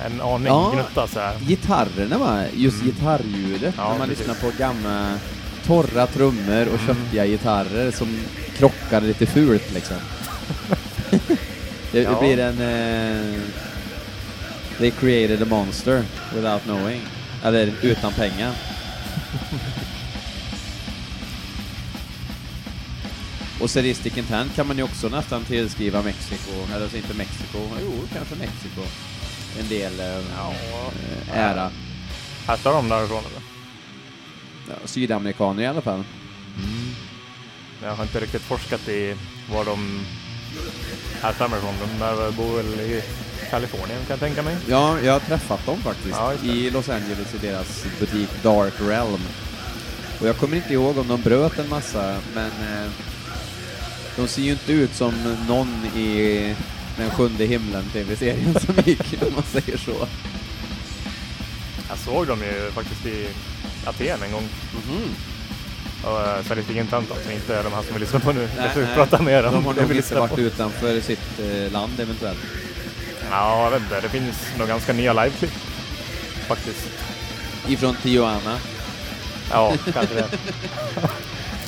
En 0.06 0.21
aning 0.21 0.47
Ja. 0.47 0.71
gnutta 0.75 1.06
så 1.09 1.21
här. 1.21 1.35
Gitarrerna 1.47 2.18
va, 2.18 2.44
just 2.54 2.82
Mm. 2.82 2.87
gitarrljudet, 2.94 3.75
Ja, 3.76 3.90
när 3.92 3.99
man 3.99 4.09
precis. 4.09 4.26
lyssnar 4.28 4.50
på 4.50 4.56
gamla 4.59 5.18
torra 5.66 6.06
trummor 6.06 6.66
och 6.68 6.80
Mm. 6.80 6.87
köttiga 6.87 7.26
gitarrer 7.26 7.90
som 7.90 8.18
krockar 8.59 9.00
lite 9.00 9.26
fult 9.26 9.73
liksom. 9.75 9.97
Det, 11.92 12.02
Ja. 12.02 12.11
det 12.11 12.16
blir 12.21 12.38
en... 12.38 12.61
Eh, 12.61 13.40
they 14.78 14.90
created 14.90 15.42
a 15.42 15.47
monster 15.50 16.04
without 16.35 16.62
knowing. 16.62 17.00
Eller 17.44 17.73
utan 17.82 18.12
pengar. 18.12 18.52
Och 23.61 23.71
Sadistic 23.71 24.18
Intent 24.18 24.54
kan 24.56 24.66
man 24.66 24.76
ju 24.76 24.82
också 24.82 25.09
nästan 25.09 25.44
tillskriva 25.44 26.02
Mexiko, 26.02 26.50
eller 26.75 26.82
alltså 26.82 26.97
inte 26.97 27.14
Mexiko, 27.14 27.59
jo 27.82 27.92
kanske 28.14 28.35
Mexiko. 28.35 28.80
En 29.61 29.68
del 29.68 30.00
eh, 30.00 30.06
Ja. 30.37 30.52
eh, 31.32 31.38
ära. 31.38 31.71
Härstammar 32.47 32.76
de 32.76 32.88
därifrån 32.88 33.18
eller? 33.30 33.42
Ja, 34.68 34.75
sydamerikaner 34.88 35.62
i 35.62 35.66
alla 35.66 35.80
fall. 35.80 36.04
Jag 37.82 37.94
har 37.94 38.02
inte 38.04 38.21
riktigt 38.21 38.42
forskat 38.42 38.88
i 38.88 39.16
var 39.52 39.64
de 39.64 40.04
härstammar 41.23 41.56
ifrån. 41.59 41.75
De 42.00 42.37
bor 42.37 42.56
väl 42.56 42.80
i 42.80 43.02
Kalifornien 43.50 43.99
kan 44.00 44.09
jag 44.09 44.21
tänka 44.21 44.42
mig. 44.42 44.56
Ja, 44.68 45.00
jag 45.00 45.12
har 45.12 45.21
träffat 45.21 45.66
dem 45.66 45.78
faktiskt 45.82 46.16
Ja, 46.16 46.35
i 46.35 46.71
Los 46.71 46.88
Angeles 46.88 47.35
i 47.35 47.38
deras 47.47 47.85
butik 48.00 48.28
Dark 48.42 48.75
Realm. 48.80 49.21
Och 50.21 50.28
jag 50.28 50.37
kommer 50.37 50.56
inte 50.56 50.73
ihåg 50.73 50.99
om 50.99 51.09
de 51.09 51.23
bröt 51.23 51.59
en 51.59 51.68
massa, 51.68 52.16
men 52.35 52.47
eh, 52.50 52.90
de 54.16 54.28
ser 54.28 54.42
ju 54.42 54.50
inte 54.52 54.73
ut 54.73 54.94
som 54.94 55.37
någon 55.49 55.85
i 55.97 56.54
den 56.96 57.11
sjunde 57.11 57.44
himlen 57.44 57.84
tv-serien 57.92 58.54
som 58.66 58.75
gick, 58.84 59.22
om 59.22 59.34
man 59.34 59.42
säger 59.42 59.76
så. 59.78 60.06
Jag 61.88 61.99
såg 61.99 62.26
dem 62.26 62.42
ju 62.42 62.70
faktiskt 62.70 63.06
i 63.06 63.26
Aten 63.87 64.22
en 64.22 64.32
gång. 64.32 64.49
Mhm. 64.72 65.02
Och 66.04 66.20
uh, 66.38 66.44
Sadistic 66.49 66.76
Intent 66.76 67.11
alltså, 67.11 67.32
inte 67.32 67.62
de 67.62 67.72
här 67.72 67.82
som 67.82 67.94
vi 67.94 68.00
lyssnar 68.00 68.20
på 68.20 68.32
nu. 68.32 68.49
Nej, 68.56 68.70
jag 68.75 68.82
nej. 68.84 68.94
prata 68.94 69.22
mer 69.22 69.46
om 69.46 69.52
De 69.54 69.64
har 69.64 69.75
det 69.75 69.82
nog 69.82 69.92
inte 69.96 70.14
varit 70.14 70.30
på. 70.34 70.40
utanför 70.40 71.00
sitt 71.00 71.40
eh, 71.40 71.72
land 71.72 72.00
eventuellt. 72.00 72.38
Ja, 73.30 73.64
jag 73.64 73.70
vet 73.70 73.82
inte. 73.82 74.00
Det 74.00 74.08
finns 74.08 74.37
nog 74.58 74.68
ganska 74.68 74.92
nya 74.92 75.12
liveklipp. 75.12 75.52
Faktiskt. 76.49 76.88
Ifrån 77.68 77.94
Tijuana. 78.02 78.58
Ja, 79.50 79.75
kanske 79.92 80.14
det. 80.14 80.28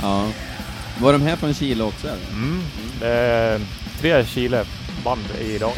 Ja. 0.02 0.28
Var 0.98 1.12
de 1.12 1.22
här 1.22 1.36
från 1.36 1.54
Chile 1.54 1.84
också 1.84 2.06
eller? 2.06 2.28
Mm. 2.28 2.62
Det 3.00 3.08
är 3.08 3.60
tre 4.00 4.24
Chile-band 4.94 5.40
idag. 5.40 5.72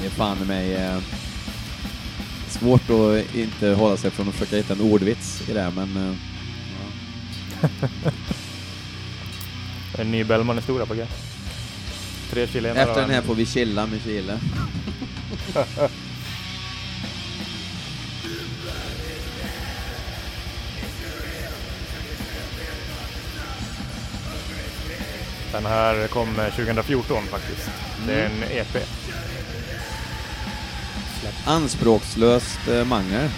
Det 0.00 0.06
är 0.06 0.10
fan 0.10 0.38
mig 0.38 0.74
eh, 0.74 0.98
svårt 2.48 2.90
att 2.90 3.34
inte 3.34 3.68
hålla 3.68 3.96
sig 3.96 4.10
från 4.10 4.28
att 4.28 4.34
försöka 4.34 4.56
hitta 4.56 4.72
en 4.74 4.80
ordvits 4.80 5.48
i 5.48 5.52
det, 5.52 5.60
här, 5.62 5.70
men 5.70 5.96
eh, 5.96 6.14
En 9.98 10.10
ny 10.10 10.24
Bellman-historia 10.24 10.86
på 10.86 10.94
G. 10.94 11.06
Tre 12.30 12.46
chilenare 12.46 12.80
efter 12.82 12.94
den 13.00 13.04
en- 13.04 13.14
här 13.14 13.22
får 13.22 13.34
vi 13.34 13.46
chilla 13.46 13.86
med 13.86 14.02
Chile. 14.02 14.38
Den 25.52 25.66
här 25.66 26.06
kom 26.06 26.40
eh, 26.40 26.50
2014 26.50 27.22
faktiskt. 27.22 27.70
Det 28.06 28.14
är 28.14 28.26
en 28.26 28.42
EP. 28.42 28.76
Anspråkslöst 31.46 32.68
eh, 32.68 32.84
mangel. 32.84 33.28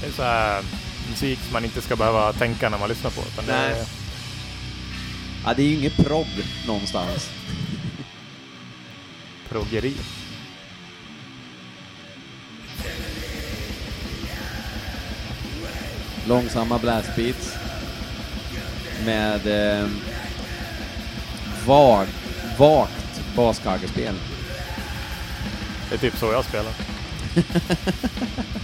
Det 0.00 0.06
är 0.06 0.12
så 0.12 0.22
här 0.22 0.62
musik 1.10 1.38
som 1.38 1.52
man 1.52 1.64
inte 1.64 1.82
ska 1.82 1.96
behöva 1.96 2.32
tänka 2.32 2.68
när 2.68 2.78
man 2.78 2.88
lyssnar 2.88 3.10
på. 3.10 3.20
Utan 3.20 3.46
det 3.46 3.52
Nej. 3.52 3.70
är, 3.72 3.86
Ja, 5.44 5.54
det 5.54 5.62
är 5.62 5.66
ju 5.66 5.74
inget 5.74 5.96
progg 5.96 6.26
någonstans. 6.66 7.30
proggeri. 9.48 9.94
Långsamma 16.26 16.78
blastbeats. 16.78 17.61
Med 19.04 19.46
eh, 19.46 19.88
vag, 21.66 22.06
vagt 22.58 23.20
baskagespel. 23.36 24.14
Det 25.88 25.94
är 25.94 25.98
typ 25.98 26.16
så 26.16 26.26
jag 26.26 26.44
spelar. 26.44 26.72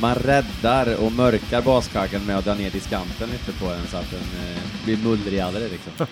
Man 0.00 0.14
räddar 0.14 0.96
och 0.96 1.12
mörkar 1.12 1.62
baskaggen 1.62 2.26
med 2.26 2.38
att 2.38 2.44
dra 2.44 2.54
ner 2.54 2.70
diskanten 2.70 3.30
lite 3.30 3.52
på 3.52 3.70
den 3.70 3.86
så 3.86 3.96
att 3.96 4.10
den 4.10 4.20
eh, 4.20 4.62
blir 4.84 4.96
mullrigare 4.96 5.68
liksom. 5.68 5.92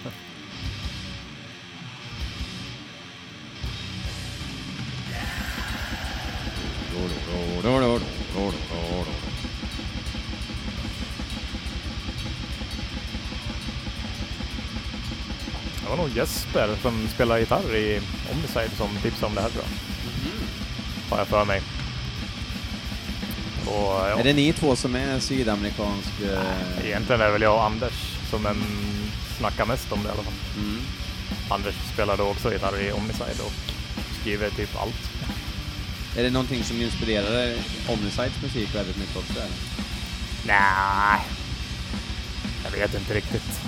Jesper 16.14 16.76
som 16.82 17.08
spelar 17.14 17.38
gitarr 17.38 17.76
i 17.76 18.00
Omnicide 18.32 18.70
som 18.76 18.88
tipsade 19.02 19.26
om 19.26 19.34
det 19.34 19.40
här 19.40 19.48
tror 19.50 19.64
jag. 19.64 21.10
Har 21.10 21.18
jag 21.18 21.26
för 21.28 21.44
mig. 21.44 21.62
Och, 23.66 23.74
ja, 24.08 24.18
Är 24.20 24.24
det 24.24 24.32
ni 24.32 24.52
två 24.52 24.76
som 24.76 24.96
är 24.96 25.20
sydamerikansk... 25.20 26.08
Eh, 26.20 26.86
Egentligen 26.86 27.20
är 27.20 27.26
det 27.26 27.32
väl 27.32 27.42
jag 27.42 27.54
och 27.54 27.64
Anders 27.64 27.92
som 28.30 28.46
en, 28.46 28.62
snackar 29.38 29.66
mest 29.66 29.92
om 29.92 30.02
det 30.02 30.08
i 30.08 30.12
alla 30.12 30.22
fall. 30.22 30.32
mm. 30.58 30.80
Anders 31.50 31.74
spelar 31.94 32.16
då 32.16 32.24
också 32.24 32.52
gitarr 32.52 32.80
i 32.80 32.92
Omnicide 32.92 33.42
och 33.46 33.52
skriver 34.20 34.50
typ 34.50 34.76
allt. 34.80 35.10
Är 36.16 36.22
det 36.22 36.30
någonting 36.30 36.64
som 36.64 36.82
inspirerar 36.82 37.54
Omnisides 37.88 38.42
musik 38.42 38.74
väldigt 38.74 38.96
mycket 38.96 39.16
också? 39.16 39.40
Nej, 40.46 41.20
jag 42.64 42.70
vet 42.70 42.94
inte 42.94 43.14
riktigt. 43.14 43.60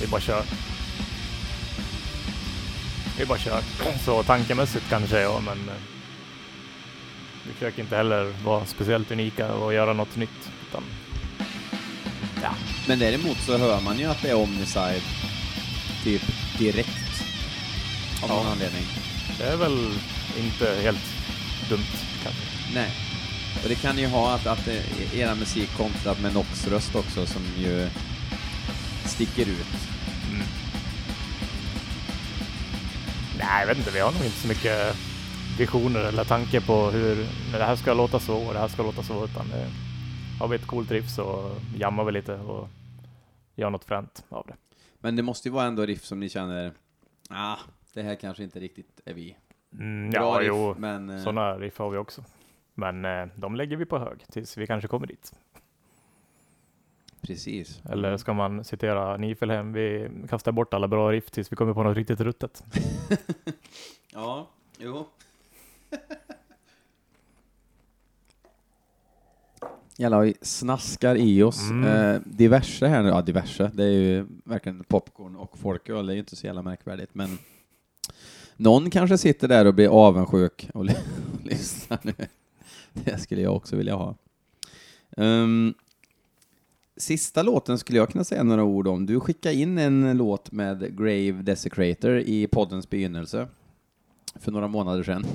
Vi 0.00 0.06
bara 0.06 0.20
kör. 0.20 0.42
Vi 3.18 3.26
bara 3.26 3.38
kör. 3.38 3.62
Så 4.04 4.22
tankemässigt 4.22 4.84
kanske 4.88 5.20
ja, 5.20 5.40
men 5.44 5.68
eh, 5.68 5.74
vi 7.46 7.52
försöker 7.52 7.82
inte 7.82 7.96
heller 7.96 8.34
vara 8.44 8.64
speciellt 8.66 9.10
unika 9.10 9.52
och 9.52 9.74
göra 9.74 9.92
något 9.92 10.16
nytt. 10.16 10.50
Utan, 10.68 10.82
ja, 12.42 12.50
Men 12.88 12.98
däremot 12.98 13.36
så 13.40 13.58
hör 13.58 13.80
man 13.80 13.98
ju 13.98 14.04
att 14.04 14.22
det 14.22 14.28
är 14.30 14.34
Omnicide 14.36 15.02
typ 16.04 16.22
direkt. 16.58 17.22
Av 18.22 18.28
någon 18.28 18.44
Ja. 18.46 18.52
anledning. 18.52 18.84
det 19.38 19.44
är 19.44 19.56
väl 19.56 19.88
inte 20.38 20.80
helt 20.82 21.04
dumt 21.68 21.86
kanske. 22.22 22.42
Nej. 22.74 22.90
Och 23.62 23.68
det 23.68 23.74
kan 23.74 23.98
ju 23.98 24.06
ha 24.06 24.34
att, 24.34 24.46
att 24.46 24.68
eh, 24.68 25.18
era 25.18 25.34
musik 25.34 25.76
kontrat 25.76 26.20
med 26.20 26.34
Nox 26.34 26.66
röst 26.66 26.94
också 26.94 27.26
som 27.26 27.42
ju 27.58 27.88
sticker 29.04 29.42
ut. 29.48 29.97
Nej, 33.50 33.60
jag 33.60 33.66
vet 33.66 33.78
inte. 33.78 33.90
Vi 33.90 34.00
har 34.00 34.12
nog 34.12 34.24
inte 34.24 34.36
så 34.36 34.48
mycket 34.48 34.96
visioner 35.58 36.00
eller 36.00 36.24
tanke 36.24 36.60
på 36.60 36.90
hur 36.90 37.16
det 37.58 37.64
här 37.64 37.76
ska 37.76 37.94
låta 37.94 38.18
så 38.18 38.46
och 38.46 38.52
det 38.52 38.58
här 38.58 38.68
ska 38.68 38.82
låta 38.82 39.02
så, 39.02 39.24
utan 39.24 39.48
det, 39.48 39.66
har 40.40 40.48
vi 40.48 40.56
ett 40.56 40.66
coolt 40.66 40.90
riff 40.90 41.08
så 41.10 41.56
jammar 41.76 42.04
vi 42.04 42.12
lite 42.12 42.34
och 42.34 42.68
gör 43.54 43.70
något 43.70 43.84
fränt 43.84 44.24
av 44.28 44.46
det. 44.46 44.54
Men 45.00 45.16
det 45.16 45.22
måste 45.22 45.48
ju 45.48 45.52
vara 45.52 45.64
ändå 45.64 45.86
riff 45.86 46.04
som 46.04 46.20
ni 46.20 46.28
känner, 46.28 46.72
ah, 47.30 47.56
det 47.94 48.02
här 48.02 48.14
kanske 48.14 48.42
inte 48.42 48.60
riktigt 48.60 49.00
är 49.04 49.14
vi. 49.14 49.36
Mm, 49.72 50.10
Bra 50.10 50.34
ja, 50.34 50.40
riff, 50.40 50.48
jo, 50.48 50.74
men... 50.78 51.10
eh, 51.10 51.22
sådana 51.22 51.58
riff 51.58 51.78
har 51.78 51.90
vi 51.90 51.98
också. 51.98 52.24
Men 52.74 53.04
eh, 53.04 53.26
de 53.34 53.56
lägger 53.56 53.76
vi 53.76 53.84
på 53.84 53.98
hög 53.98 54.24
tills 54.32 54.56
vi 54.56 54.66
kanske 54.66 54.88
kommer 54.88 55.06
dit. 55.06 55.32
Precis. 57.20 57.82
Eller 57.90 58.16
ska 58.16 58.32
man 58.32 58.64
citera 58.64 59.16
Nifelhem, 59.16 59.72
vi 59.72 60.08
kastar 60.28 60.52
bort 60.52 60.74
alla 60.74 60.88
bra 60.88 61.12
riff 61.12 61.30
tills 61.30 61.52
vi 61.52 61.56
kommer 61.56 61.74
på 61.74 61.82
något 61.82 61.96
riktigt 61.96 62.20
ruttet. 62.20 62.64
Ja, 64.12 64.48
jo. 64.78 65.06
Jävlar, 69.96 70.20
vi 70.22 70.34
snaskar 70.42 71.16
i 71.16 71.42
oss 71.42 71.70
Mm. 71.70 71.84
eh, 72.14 72.20
diverse 72.24 72.86
här 72.86 73.02
nu. 73.02 73.08
Ja, 73.08 73.22
diverse. 73.22 73.70
Det 73.74 73.84
är 73.84 73.88
ju 73.92 74.26
verkligen 74.44 74.84
popcorn 74.84 75.36
och 75.36 75.58
folköl. 75.58 76.06
Det 76.06 76.12
är 76.12 76.14
ju 76.14 76.20
inte 76.20 76.36
så 76.36 76.46
jävla 76.46 76.62
märkvärdigt, 76.62 77.14
men 77.14 77.38
någon 78.56 78.90
kanske 78.90 79.18
sitter 79.18 79.48
där 79.48 79.66
och 79.66 79.74
blir 79.74 79.88
avundsjuk 79.88 80.70
och, 80.74 80.80
och 80.80 80.86
lyssnar 81.44 81.98
nu. 82.02 82.14
Det 82.92 83.18
skulle 83.18 83.42
jag 83.42 83.56
också 83.56 83.76
vilja 83.76 83.94
ha. 83.94 84.14
Ehm, 85.16 85.74
sista 86.98 87.42
låten 87.42 87.78
skulle 87.78 87.98
jag 87.98 88.08
kunna 88.08 88.24
säga 88.24 88.42
några 88.42 88.64
ord 88.64 88.88
om. 88.88 89.06
Du 89.06 89.20
skickade 89.20 89.54
in 89.54 89.78
en 89.78 90.16
låt 90.16 90.52
med 90.52 90.96
Grave 90.98 91.32
Desecrator 91.42 92.18
i 92.18 92.46
poddens 92.46 92.90
begynnelse 92.90 93.48
för 94.40 94.52
några 94.52 94.68
månader 94.68 95.02
sedan. 95.02 95.26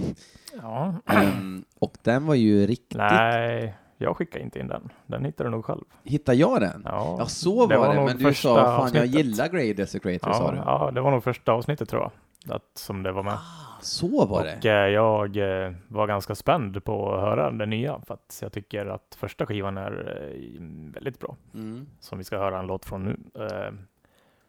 Ja. 0.61 0.95
Ehm, 1.05 1.63
och 1.79 1.97
den 2.01 2.25
var 2.25 2.35
ju 2.35 2.67
riktigt... 2.67 2.97
Nej, 2.97 3.75
jag 3.97 4.17
skickar 4.17 4.39
inte 4.39 4.59
in 4.59 4.67
den. 4.67 4.89
Den 5.07 5.25
hittar 5.25 5.45
du 5.45 5.51
nog 5.51 5.65
själv. 5.65 5.81
Hittar 6.03 6.33
jag 6.33 6.61
den? 6.61 6.81
Ja, 6.85 7.15
Ja, 7.19 7.25
så 7.25 7.65
det 7.67 7.77
var 7.77 7.87
var 7.87 7.95
det, 7.95 8.01
men 8.01 8.17
du 8.17 8.33
sa 8.33 8.55
fan 8.55 8.65
jag 8.65 8.81
avsnittet." 8.81 9.09
gillar 9.09 9.47
Grey 9.49 9.73
Desecrator 9.73 10.33
sa 10.33 10.45
ja, 10.45 10.51
du. 10.51 10.57
ja, 10.57 10.91
det 10.91 11.01
var 11.01 11.11
nog 11.11 11.23
första 11.23 11.51
avsnittet 11.51 11.89
tror 11.89 12.01
jag. 12.01 12.11
Att, 12.49 12.71
som 12.73 13.03
det 13.03 13.11
var 13.11 13.23
med. 13.23 13.37
Så 13.81 14.25
var 14.25 14.43
det. 14.43 14.57
Och 14.57 14.65
eh, 14.65 14.87
jag 14.89 15.37
eh, 15.37 15.73
var 15.87 16.07
ganska 16.07 16.35
spänd 16.35 16.83
på 16.83 17.13
att 17.13 17.21
höra 17.21 17.51
det 17.51 17.65
nya 17.65 18.01
för 18.07 18.13
att 18.13 18.39
jag 18.41 18.51
tycker 18.51 18.85
att 18.85 19.17
första 19.19 19.45
skivan 19.45 19.77
är 19.77 20.21
eh, 20.21 20.61
väldigt 20.93 21.19
bra. 21.19 21.35
Mm. 21.53 21.87
Som 21.99 22.17
vi 22.17 22.23
ska 22.23 22.37
höra 22.37 22.59
en 22.59 22.67
låt 22.67 22.85
från 22.85 23.03
nu. 23.03 23.17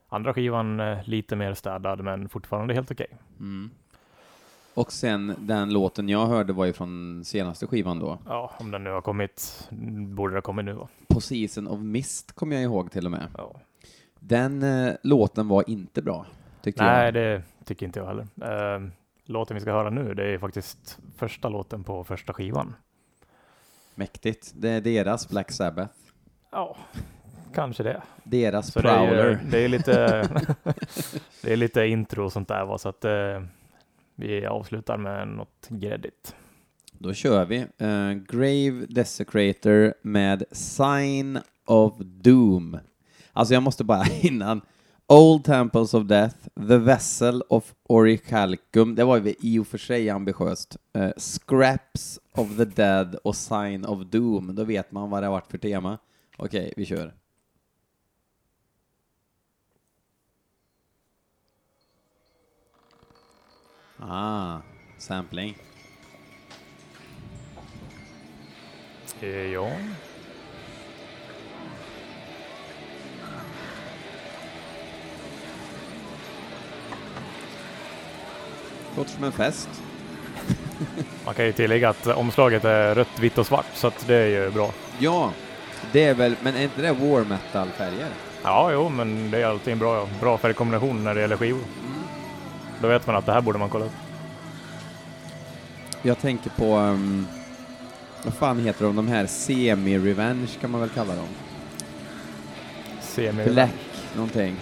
Andra 0.09 0.35
skivan 0.35 0.83
lite 1.05 1.37
mer 1.37 1.55
städad 1.55 2.05
men 2.05 2.29
fortfarande 2.29 2.75
helt 2.75 2.91
okej. 2.91 3.19
Mm. 3.41 3.71
Och 4.75 4.93
sen 4.93 5.35
den 5.39 5.73
låten 5.73 6.09
jag 6.09 6.27
hörde 6.27 6.53
var 6.53 6.65
ju 6.65 6.73
från 6.73 7.23
senaste 7.25 7.67
skivan 7.67 7.99
då. 7.99 8.19
Ja, 8.27 8.53
om 8.59 8.71
den 8.71 8.85
nu 8.85 8.91
har 8.91 9.01
kommit, 9.01 9.69
borde 10.17 10.33
det 10.33 10.37
ha 10.37 10.43
kommit 10.43 10.65
nu 10.65 10.73
va? 10.73 10.89
På 11.09 11.21
Season 11.21 11.69
of 11.69 11.81
Mist 11.81 12.33
kommer 12.33 12.57
jag 12.57 12.63
ihåg 12.63 12.91
till 12.91 13.05
och 13.05 13.11
med. 13.11 13.27
Ja. 13.39 13.61
Den 14.21 14.63
eh, 14.63 14.95
låten 15.03 15.49
var 15.49 15.71
inte 15.71 16.03
bra, 16.03 16.27
tyckte 16.65 16.85
Nej, 16.85 17.05
jag. 17.05 17.15
det 17.15 17.43
tycker 17.65 17.87
inte 17.87 17.99
jag 17.99 18.07
heller. 18.07 18.27
Eh, 18.77 18.89
låten 19.25 19.55
vi 19.55 19.61
ska 19.61 19.73
höra 19.73 19.91
nu, 19.91 20.15
det 20.15 20.25
är 20.35 20.39
faktiskt 20.39 20.99
första 21.17 21.49
låten 21.49 21.85
på 21.85 22.05
första 22.05 22.33
skivan. 22.33 22.75
Mäktigt. 23.95 24.53
Det 24.55 24.71
är 24.71 24.81
deras 24.81 25.29
Black 25.29 25.53
Sabbath. 25.53 25.95
Ja, 26.53 26.77
kanske 27.55 27.83
det. 27.83 28.03
Deras 28.25 28.73
Så 28.73 28.81
det 28.81 28.89
är, 28.89 29.07
Prowler. 29.09 29.41
det 29.51 29.59
är 29.59 29.69
lite 29.69 29.93
det 31.43 31.53
är 31.53 31.57
lite 31.57 31.87
intro 31.87 32.25
och 32.25 32.33
sånt 32.33 32.49
där 32.49 32.65
va? 32.65 32.79
så 32.79 32.89
att 32.89 33.05
eh, 33.05 33.43
vi 34.15 34.47
avslutar 34.47 34.97
med 34.97 35.29
något 35.29 35.67
gräddigt. 35.69 36.37
Då 36.93 37.13
kör 37.15 37.45
vi. 37.45 37.57
Eh, 37.79 38.13
Grave 38.29 38.87
Desecrator 38.89 39.95
med 40.03 40.45
Sign 40.53 41.39
of 41.67 41.95
Doom. 41.99 42.79
Alltså 43.33 43.55
jag 43.55 43.63
måste 43.63 43.85
bara 43.85 44.05
innan. 44.23 44.61
Old 45.07 45.45
Temples 45.45 45.95
of 45.95 46.07
Death, 46.07 46.37
The 46.55 46.79
Vessel 46.79 47.43
of 47.49 47.75
Orichalcum, 47.83 48.95
det 48.95 49.05
var 49.05 49.17
ju 49.17 49.35
i 49.41 49.59
och 49.59 49.67
för 49.67 49.79
sig 49.79 50.11
ambitiöst. 50.11 50.77
Uh, 50.99 51.11
Scraps 51.17 52.21
of 52.33 52.57
the 52.57 52.65
Dead 52.65 53.15
och 53.15 53.37
Sign 53.37 53.85
of 53.85 54.07
Doom, 54.07 54.55
då 54.55 54.65
vet 54.65 54.93
man 54.93 55.11
vad 55.11 55.23
det 55.23 55.27
har 55.27 55.33
varit 55.33 55.51
för 55.51 55.59
tema. 55.59 55.99
Okej, 56.37 56.73
vi 56.77 56.85
kör. 56.85 57.15
Ah, 63.99 64.61
sampling. 64.99 65.57
Eh, 69.21 69.29
ja, 69.29 69.71
Låter 78.97 79.11
som 79.11 79.25
en 79.25 79.33
fest. 79.33 79.69
man 81.25 81.35
kan 81.35 81.45
ju 81.45 81.53
tillägga 81.53 81.89
att 81.89 82.07
omslaget 82.07 82.65
är 82.65 82.95
rött, 82.95 83.19
vitt 83.21 83.39
och 83.39 83.47
svart 83.47 83.67
så 83.75 83.87
att 83.87 84.07
det 84.07 84.15
är 84.15 84.27
ju 84.27 84.51
bra. 84.51 84.73
Ja, 84.99 85.31
det 85.93 86.05
är 86.05 86.15
väl, 86.15 86.37
men 86.43 86.57
är 86.57 86.63
inte 86.63 86.83
det 86.83 86.93
war 86.93 87.25
metal-färger? 87.25 88.09
Ja, 88.43 88.73
jo, 88.73 88.89
men 88.89 89.31
det 89.31 89.39
är 89.39 89.47
alltid 89.47 89.73
en 89.73 89.79
bra, 89.79 90.09
bra 90.21 90.39
färgkombination 90.39 91.05
när 91.05 91.15
det 91.15 91.21
gäller 91.21 91.37
skivor. 91.37 91.63
Då 92.81 92.89
vet 92.89 93.07
man 93.07 93.17
att 93.17 93.27
det 93.27 93.33
här 93.33 93.41
borde 93.41 93.59
man 93.59 93.69
kolla 93.69 93.85
upp. 93.85 93.93
Jag 96.03 96.19
tänker 96.19 96.51
på, 96.51 96.77
um, 96.77 97.27
vad 98.25 98.35
fan 98.35 98.59
heter 98.59 98.85
de, 98.85 98.97
de 98.97 99.09
här 99.09 99.27
semi-revenge 99.27 100.61
kan 100.61 100.71
man 100.71 100.81
väl 100.81 100.91
kalla 100.91 101.15
dem? 101.15 101.29
Semi 103.01 103.45
Black 103.45 103.71
någonting. 104.15 104.57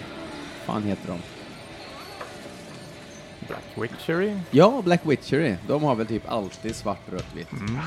fan 0.65 0.83
heter 0.83 1.07
de? 1.07 1.32
Black 3.47 3.63
Witchery. 3.75 4.35
Ja, 4.51 4.81
Black 4.85 5.01
Witchery. 5.05 5.55
De 5.67 5.83
har 5.83 5.95
väl 5.95 6.07
typ 6.07 6.31
alltid 6.31 6.75
svart, 6.75 7.11
rött, 7.11 7.35
vitt. 7.35 7.51
Mm. 7.51 7.79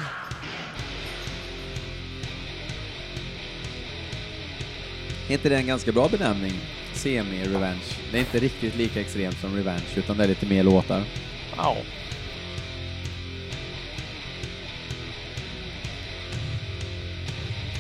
Är 5.29 5.33
inte 5.33 5.49
det 5.49 5.57
en 5.57 5.67
ganska 5.67 5.93
bra 5.93 6.09
benämning? 6.09 6.53
Semi-revenge. 6.95 7.99
Det 8.13 8.17
är 8.17 8.21
inte 8.21 8.39
riktigt 8.39 8.77
lika 8.77 9.01
extremt 9.01 9.39
som 9.41 9.57
revenge, 9.57 9.87
utan 9.97 10.17
det 10.17 10.25
är 10.25 10.29
lite 10.29 10.47
mer 10.47 10.63
låtar. 10.63 11.03
Ja. 11.57 11.77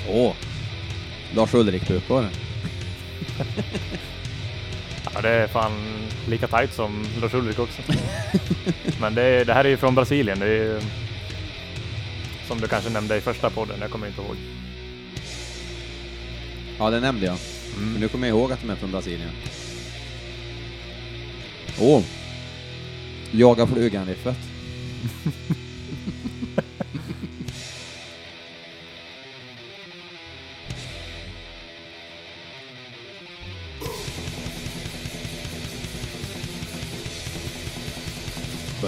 Åh! 0.08 0.34
Lars 1.34 1.54
Ulrik-pupor. 1.54 2.28
ja, 5.16 5.22
det 5.22 5.28
är 5.28 5.46
fan 5.46 5.72
lika 6.28 6.46
tight 6.46 6.72
som 6.72 7.04
Lars 7.20 7.34
Ulrik 7.34 7.58
också. 7.58 7.82
men 9.00 9.14
det, 9.14 9.22
är, 9.22 9.44
det 9.44 9.54
här 9.54 9.64
är 9.64 9.68
ju 9.68 9.76
från 9.76 9.94
Brasilien. 9.94 10.38
Det 10.38 10.46
är 10.46 10.82
som 12.48 12.60
du 12.60 12.68
kanske 12.68 12.90
nämnde 12.90 13.16
i 13.16 13.20
första 13.20 13.50
podden, 13.50 13.76
jag 13.80 13.90
kommer 13.90 14.06
inte 14.06 14.22
ihåg. 14.22 14.36
Ja, 16.78 16.90
det 16.90 17.00
nämnde 17.00 17.26
jag. 17.26 17.36
Mm. 17.76 17.92
Men 17.92 18.00
nu 18.00 18.08
kommer 18.08 18.28
jag 18.28 18.38
ihåg 18.38 18.52
att 18.52 18.60
de 18.60 18.70
är 18.70 18.76
från 18.76 18.90
Brasilien. 18.90 19.30
Åh! 21.80 22.02
Jaga 23.30 23.66
flugan-riffet. 23.66 24.36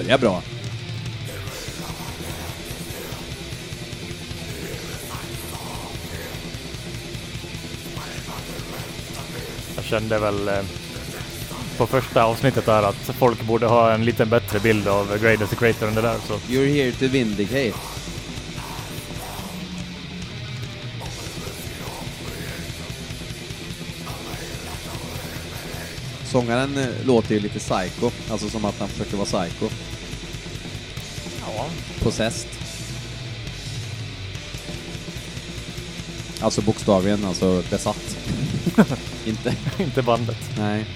Börjar 0.08 0.18
bra. 0.18 0.42
Jag 9.76 9.84
kände 9.84 10.18
väl 10.18 10.48
eh, 10.48 10.54
på 11.78 11.86
första 11.86 12.24
avsnittet 12.24 12.66
där 12.66 12.82
att 12.82 12.94
folk 12.94 13.42
borde 13.42 13.66
ha 13.66 13.92
en 13.92 14.04
lite 14.04 14.26
bättre 14.26 14.60
bild 14.60 14.88
av 14.88 15.18
Grey 15.18 15.36
Desecrator 15.36 15.88
än 15.88 15.94
det 15.94 16.02
där. 16.02 16.16
Så 16.28 16.34
You're 16.34 16.74
here 16.74 16.92
to 16.92 17.08
vindicate. 17.12 17.78
Sångaren 26.28 26.76
eh, 26.78 27.06
låter 27.06 27.34
ju 27.34 27.40
lite 27.40 27.58
psycho, 27.58 28.10
alltså 28.30 28.48
som 28.48 28.64
att 28.64 28.78
han 28.78 28.88
försöker 28.88 29.16
vara 29.16 29.26
psycho. 29.26 29.68
Ja, 31.56 31.66
Possessed. 32.02 32.48
Alltså 36.40 36.60
bokstavligen, 36.62 37.24
alltså 37.24 37.62
besatt. 37.70 38.16
Inte, 39.26 39.54
inte 39.78 40.02
bandet. 40.02 40.36
nej. 40.58 40.86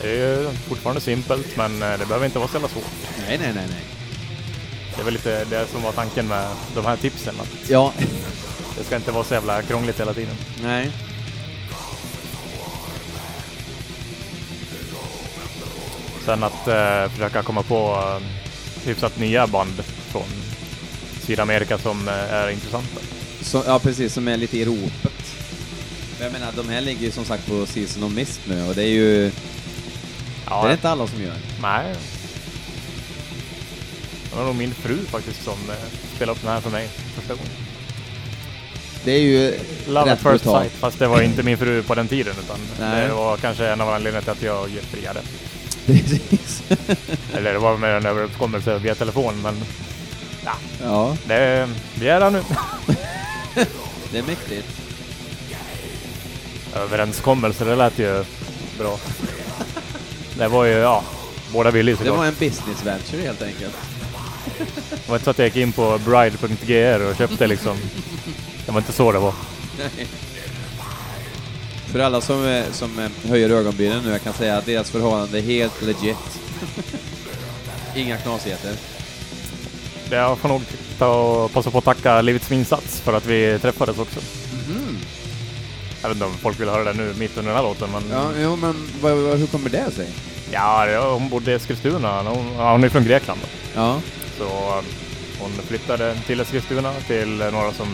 Det 0.00 0.08
är 0.10 0.38
ju 0.40 0.50
fortfarande 0.68 1.00
simpelt, 1.00 1.56
men 1.56 1.82
eh, 1.82 1.98
det 1.98 2.06
behöver 2.06 2.26
inte 2.26 2.38
vara 2.38 2.48
så 2.48 2.54
jävla 2.54 2.68
svårt. 2.68 2.84
Nej, 3.28 3.38
nej, 3.38 3.52
nej, 3.54 3.66
nej. 3.70 3.82
Det 4.94 5.00
är 5.00 5.04
väl 5.04 5.14
lite 5.14 5.44
det 5.44 5.66
som 5.72 5.82
var 5.82 5.92
tanken 5.92 6.28
med 6.28 6.48
de 6.74 6.84
här 6.86 6.96
tipsen. 6.96 7.34
Att 7.40 7.70
Ja, 7.70 7.92
det 8.78 8.84
ska 8.84 8.96
inte 8.96 9.12
vara 9.12 9.24
så 9.24 9.34
jävla 9.34 9.62
krångligt 9.62 10.00
hela 10.00 10.14
tiden. 10.14 10.36
nej. 10.62 10.90
Sen 16.24 16.42
att 16.42 16.68
eh, 16.68 17.08
försöka 17.12 17.42
komma 17.42 17.62
på 17.62 17.94
eh, 18.20 18.22
hyfsat 18.86 19.18
nya 19.18 19.46
band 19.46 19.82
från 19.84 20.26
Sydamerika 21.20 21.78
som 21.78 22.08
eh, 22.08 22.14
är 22.34 22.50
intressanta. 22.50 23.00
Så, 23.40 23.62
ja, 23.66 23.78
precis, 23.78 24.12
som 24.14 24.28
är 24.28 24.36
lite 24.36 24.58
i 24.58 24.64
ropet. 24.64 25.12
Men 26.18 26.22
Jag 26.24 26.32
menar, 26.32 26.52
de 26.56 26.68
här 26.68 26.80
ligger 26.80 27.00
ju 27.00 27.10
som 27.10 27.24
sagt 27.24 27.46
på 27.46 27.66
Season 27.66 28.02
of 28.02 28.12
Mist 28.12 28.40
nu 28.44 28.68
och 28.68 28.74
det 28.74 28.82
är 28.82 28.88
ju, 28.88 29.30
Ja, 30.50 30.62
det 30.62 30.68
är 30.68 30.72
inte 30.72 30.90
alla 30.90 31.06
som 31.06 31.22
gör. 31.22 31.34
nej. 31.62 31.94
Det 34.30 34.38
var 34.38 34.44
nog 34.44 34.54
min 34.56 34.74
fru 34.74 34.98
faktiskt 35.04 35.44
som 35.44 35.70
eh, 35.70 35.76
spelade 36.16 36.32
upp 36.38 36.42
den 36.42 36.52
här 36.52 36.60
för 36.60 36.70
mig 36.70 36.88
första 37.14 37.34
gången. 37.34 37.50
Det 39.04 39.12
är 39.12 39.20
ju 39.20 39.54
Love 39.88 40.10
rätt 40.12 40.18
first 40.18 40.22
brutalt. 40.44 40.62
sight, 40.64 40.72
fast 40.80 40.98
det 40.98 41.06
var 41.06 41.22
inte 41.22 41.42
min 41.42 41.58
fru 41.58 41.82
på 41.82 41.94
den 41.94 42.08
tiden 42.08 42.34
utan 42.44 42.58
Nej. 42.80 43.06
det 43.08 43.14
var 43.14 43.36
kanske 43.36 43.66
en 43.68 43.80
av 43.80 43.88
anledningarna 43.88 44.22
till 44.22 44.30
att 44.32 44.42
jag 44.42 44.68
friade. 44.70 45.20
Precis. 45.86 46.62
Eller 47.36 47.52
det 47.52 47.58
var 47.58 47.76
med 47.76 47.96
en 47.96 48.06
överenskommelse 48.06 48.78
via 48.78 48.94
telefon, 48.94 49.34
men 49.42 49.54
ja, 50.82 51.16
det, 51.26 51.68
vi 51.94 52.08
är 52.08 52.20
där 52.20 52.30
nu. 52.30 52.42
det 54.12 54.18
är 54.18 54.22
mäktigt. 54.22 54.68
Överenskommelse, 56.76 57.64
det 57.64 57.76
lät 57.76 57.98
ju 57.98 58.24
bra. 58.78 58.98
Det 60.38 60.48
var 60.48 60.64
ju, 60.64 60.72
ja, 60.72 61.04
båda 61.52 61.70
ville 61.70 61.90
ju 61.90 61.96
Det 61.96 61.98
såklart. 61.98 62.18
var 62.18 62.26
en 62.26 62.34
business 62.38 62.84
venture 62.86 63.22
helt 63.22 63.42
enkelt. 63.42 63.76
Det 64.90 65.08
var 65.08 65.16
inte 65.16 65.24
så 65.24 65.30
att 65.30 65.38
jag 65.38 65.46
gick 65.46 65.56
in 65.56 65.72
på 65.72 65.98
bride.gr 65.98 67.10
och 67.10 67.16
köpte 67.16 67.46
liksom. 67.46 67.76
Det 68.66 68.72
var 68.72 68.78
inte 68.80 68.92
så 68.92 69.12
det 69.12 69.18
var. 69.18 69.34
För 71.92 71.98
alla 71.98 72.20
som, 72.20 72.64
som 72.72 73.08
höjer 73.28 73.50
ögonbrynen 73.50 74.02
nu, 74.04 74.10
jag 74.10 74.22
kan 74.22 74.32
säga 74.32 74.56
att 74.56 74.66
deras 74.66 74.90
förhållande 74.90 75.38
är 75.38 75.42
helt 75.42 75.82
legit. 75.82 76.40
Inga 77.96 78.16
knasigheter. 78.16 78.76
Jag 80.10 80.38
får 80.38 80.48
nog 80.48 80.62
ta 80.98 81.48
passa 81.48 81.70
på 81.70 81.78
att 81.78 81.84
tacka 81.84 82.22
Livets 82.22 82.52
insats 82.52 83.00
för 83.00 83.12
att 83.12 83.26
vi 83.26 83.58
träffades 83.58 83.98
också. 83.98 84.20
Mhm. 84.52 84.98
Jag 86.02 86.08
vet 86.08 86.16
inte 86.16 86.26
om 86.26 86.34
folk 86.34 86.60
vill 86.60 86.68
höra 86.68 86.84
det 86.84 86.92
nu 86.92 87.14
mitt 87.18 87.36
under 87.36 87.52
den 87.52 87.56
här 87.56 87.68
låten 87.68 87.88
men... 87.92 88.02
Ja, 88.10 88.30
jo, 88.42 88.56
men 88.56 88.74
hur 89.38 89.46
kommer 89.46 89.70
det 89.70 89.90
sig? 89.90 90.08
Ja, 90.50 90.86
hon 91.12 91.28
bodde 91.28 91.50
i 91.50 91.54
Eskilstuna. 91.54 92.22
Hon, 92.22 92.54
ja, 92.56 92.72
hon 92.72 92.84
är 92.84 92.88
från 92.88 93.04
Grekland. 93.04 93.40
Då. 93.42 93.48
Ja. 93.80 94.00
Så 94.38 94.44
um, 94.44 94.84
hon 95.40 95.50
flyttade 95.50 96.14
till 96.26 96.40
Eskilstuna 96.40 96.92
till 97.06 97.36
några 97.38 97.72
som 97.72 97.86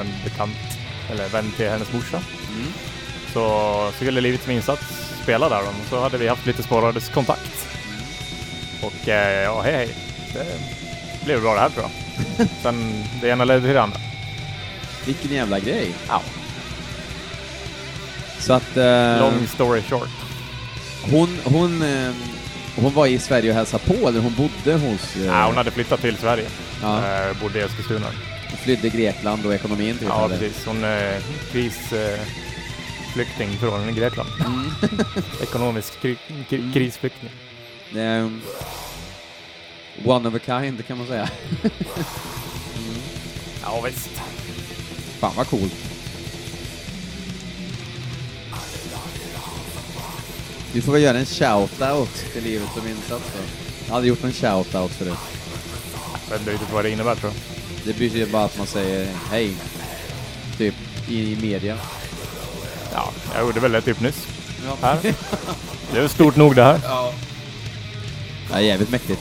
en 0.00 0.12
bekant 0.24 0.56
eller 1.10 1.28
vän 1.28 1.52
till 1.56 1.68
hennes 1.68 1.92
morsa. 1.92 2.20
Mm. 2.48 2.72
Så 3.34 3.90
skulle 3.96 4.20
Livets 4.20 4.48
insats 4.48 4.82
spela 5.22 5.48
där 5.48 5.60
och 5.60 5.74
så 5.90 6.00
hade 6.00 6.18
vi 6.18 6.28
haft 6.28 6.46
lite 6.46 6.62
sporadisk 6.62 7.12
kontakt. 7.12 7.66
Och 8.82 9.08
eh, 9.08 9.42
ja, 9.42 9.60
hej 9.62 9.72
hej. 9.74 9.88
Det 10.32 11.24
blev 11.24 11.40
bra 11.42 11.54
det 11.54 11.60
här 11.60 11.68
tror 11.70 11.84
jag. 12.38 12.48
Sen 12.62 13.04
det 13.20 13.28
ena 13.28 13.44
ledde 13.44 13.60
till 13.60 13.74
det 13.74 13.82
andra. 13.82 13.98
Vilken 15.06 15.30
jävla 15.32 15.58
grej. 15.60 15.94
Ja. 16.08 16.22
Så 18.38 18.52
att... 18.52 18.76
eh, 18.76 19.20
Long 19.20 19.46
story 19.46 19.82
short. 19.82 20.08
hon, 21.10 21.38
hon, 21.44 21.82
eh, 21.82 22.12
hon 22.76 22.92
var 22.94 23.06
i 23.06 23.18
Sverige 23.18 23.50
och 23.50 23.56
hälsade 23.56 23.84
på, 23.84 24.08
eller 24.08 24.20
hon 24.20 24.34
bodde 24.34 24.74
hos... 24.78 25.16
eh, 25.16 25.24
Ja, 25.26 25.46
hon 25.46 25.56
hade 25.56 25.70
flyttat 25.70 26.00
till 26.00 26.16
Sverige. 26.16 26.46
ja, 26.82 26.98
Eh, 26.98 27.36
bodde 27.42 27.58
i 27.58 27.62
Eskilstuna. 27.62 28.06
flydde 28.62 28.88
Grekland 28.88 29.46
och 29.46 29.54
ekonomin 29.54 29.98
typ. 29.98 30.08
Ja, 30.08 30.24
eller? 30.24 30.38
precis. 30.38 30.66
Hon 30.66 30.84
är 30.84 31.18
kris, 31.52 31.92
eh, 31.92 32.20
flykting 33.14 33.58
från 33.58 33.94
Grekland. 33.94 34.28
Mm. 34.40 34.70
Ekonomisk 35.42 36.00
kri 36.00 36.16
kri 36.48 36.70
krisflykting. 36.72 37.30
Det 37.92 38.18
um, 38.18 38.42
one 40.04 40.28
of 40.28 40.34
a 40.34 40.38
kind 40.46 40.86
kan 40.86 40.98
man 40.98 41.06
säga. 41.06 41.28
Ja, 43.62 43.80
visst. 43.84 44.10
Fan 45.18 45.32
vad 45.36 45.46
coolt. 45.46 45.74
Du 50.72 50.82
får 50.82 50.92
väl 50.92 51.02
göra 51.02 51.18
en 51.18 51.24
shout-out 51.24 52.32
till 52.32 52.44
livet 52.44 52.68
som 52.74 52.88
insats 52.88 53.32
då. 53.34 53.40
Jag 53.86 53.94
hade 53.94 54.06
gjort 54.06 54.24
en 54.24 54.32
shout-out 54.32 54.88
förut. 54.88 55.18
Jag 56.24 56.30
vet 56.30 56.40
inte 56.40 56.52
riktigt 56.52 56.72
vad 56.72 56.84
det 56.84 56.90
innebär 56.90 57.14
tror 57.14 57.32
jag. 57.32 57.40
Det 57.84 57.98
betyder 57.98 58.32
bara 58.32 58.44
att 58.44 58.58
man 58.58 58.66
säger 58.66 59.08
hej, 59.30 59.54
typ 60.58 60.74
i, 61.08 61.32
i 61.32 61.36
media. 61.42 61.78
Ja, 62.94 63.10
jag 63.34 63.46
gjorde 63.46 63.60
väl 63.60 63.72
det 63.72 63.80
typ 63.80 64.00
nyss. 64.00 64.26
Ja. 64.66 64.76
Här. 64.82 64.98
Det 65.92 65.96
är 65.98 66.00
väl 66.00 66.10
stort 66.10 66.36
nog 66.36 66.54
det 66.54 66.62
här. 66.64 66.80
Ja, 68.50 68.60
jävligt 68.60 68.90
mäktigt. 68.90 69.20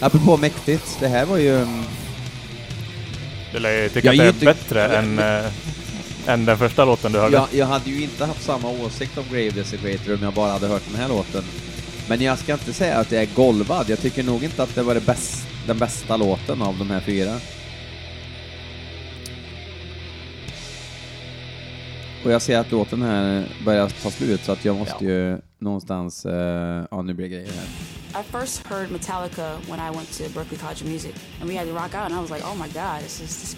Apropå 0.00 0.36
mäktigt, 0.36 0.96
det 1.00 1.08
här 1.08 1.24
var 1.26 1.36
ju... 1.36 1.52
um, 1.52 1.84
Du 3.52 3.58
lär 3.58 3.82
ju 3.82 3.88
tycka 3.88 4.12
Jag 4.12 4.28
att 4.28 4.40
det 4.40 4.46
är 4.46 4.52
inte- 4.52 4.64
bättre 4.64 4.86
än, 4.98 5.18
äh, 5.18 5.44
än 6.26 6.44
den 6.44 6.58
första 6.58 6.84
låten 6.84 7.12
du 7.12 7.18
hörde. 7.18 7.36
Jag, 7.36 7.46
jag 7.52 7.66
hade 7.66 7.90
ju 7.90 8.02
inte 8.02 8.24
haft 8.24 8.42
samma 8.44 8.68
åsikt 8.68 9.18
om 9.18 9.24
Grave 9.30 9.50
Desecrator 9.50 10.14
om 10.14 10.22
jag 10.22 10.32
bara 10.32 10.52
hade 10.52 10.66
hört 10.68 10.82
den 10.90 11.00
här 11.00 11.08
låten. 11.08 11.44
Men 12.08 12.20
jag 12.22 12.38
ska 12.38 12.52
inte 12.52 12.72
säga 12.72 12.98
att 12.98 13.12
jag 13.12 13.22
är 13.22 13.28
golvad. 13.34 13.84
Jag 13.90 14.00
tycker 14.00 14.22
nog 14.22 14.44
inte 14.44 14.62
att 14.62 14.74
det 14.74 14.82
var 14.82 14.94
det 14.94 15.06
bäst, 15.06 15.46
den 15.66 15.78
bästa 15.78 16.16
låten 16.16 16.62
av 16.62 16.78
de 16.78 16.90
här 16.90 17.00
fyra. 17.00 17.40
Och 22.26 22.32
jag 22.32 22.42
ser 22.42 22.58
att 22.58 22.72
låten 22.72 23.02
här 23.02 23.48
börjar 23.64 23.88
ta 24.02 24.10
slut 24.10 24.40
så 24.40 24.52
att 24.52 24.64
jag 24.64 24.76
måste 24.76 25.04
Ja. 25.04 25.10
ju 25.10 25.38
någonstans... 25.58 26.26
eh, 26.26 26.84
ja, 26.90 27.02
nu 27.02 27.14
blir 27.14 27.28
det 27.28 27.34
grejer 27.34 27.52
här. 27.52 28.20
I 28.20 28.24
first 28.24 28.66
heard 28.66 28.90
Metallica 28.90 29.56
when 29.70 29.78
I 29.80 29.96
went 29.96 30.18
to 30.18 30.24
Berklee 30.34 30.58
College 30.58 30.82
of 30.84 30.86
Music, 30.86 31.14
and 31.40 31.50
we 31.50 31.56
had 31.58 31.66
to 31.68 31.74
rock 31.74 31.94
out, 31.94 31.94
and 31.94 32.12
I 32.14 32.20
was 32.20 32.30
like, 32.30 32.44
oh 32.44 32.54
my 32.56 32.68
god, 32.72 33.02
this 33.02 33.20
is 33.22 33.40
this 33.40 33.56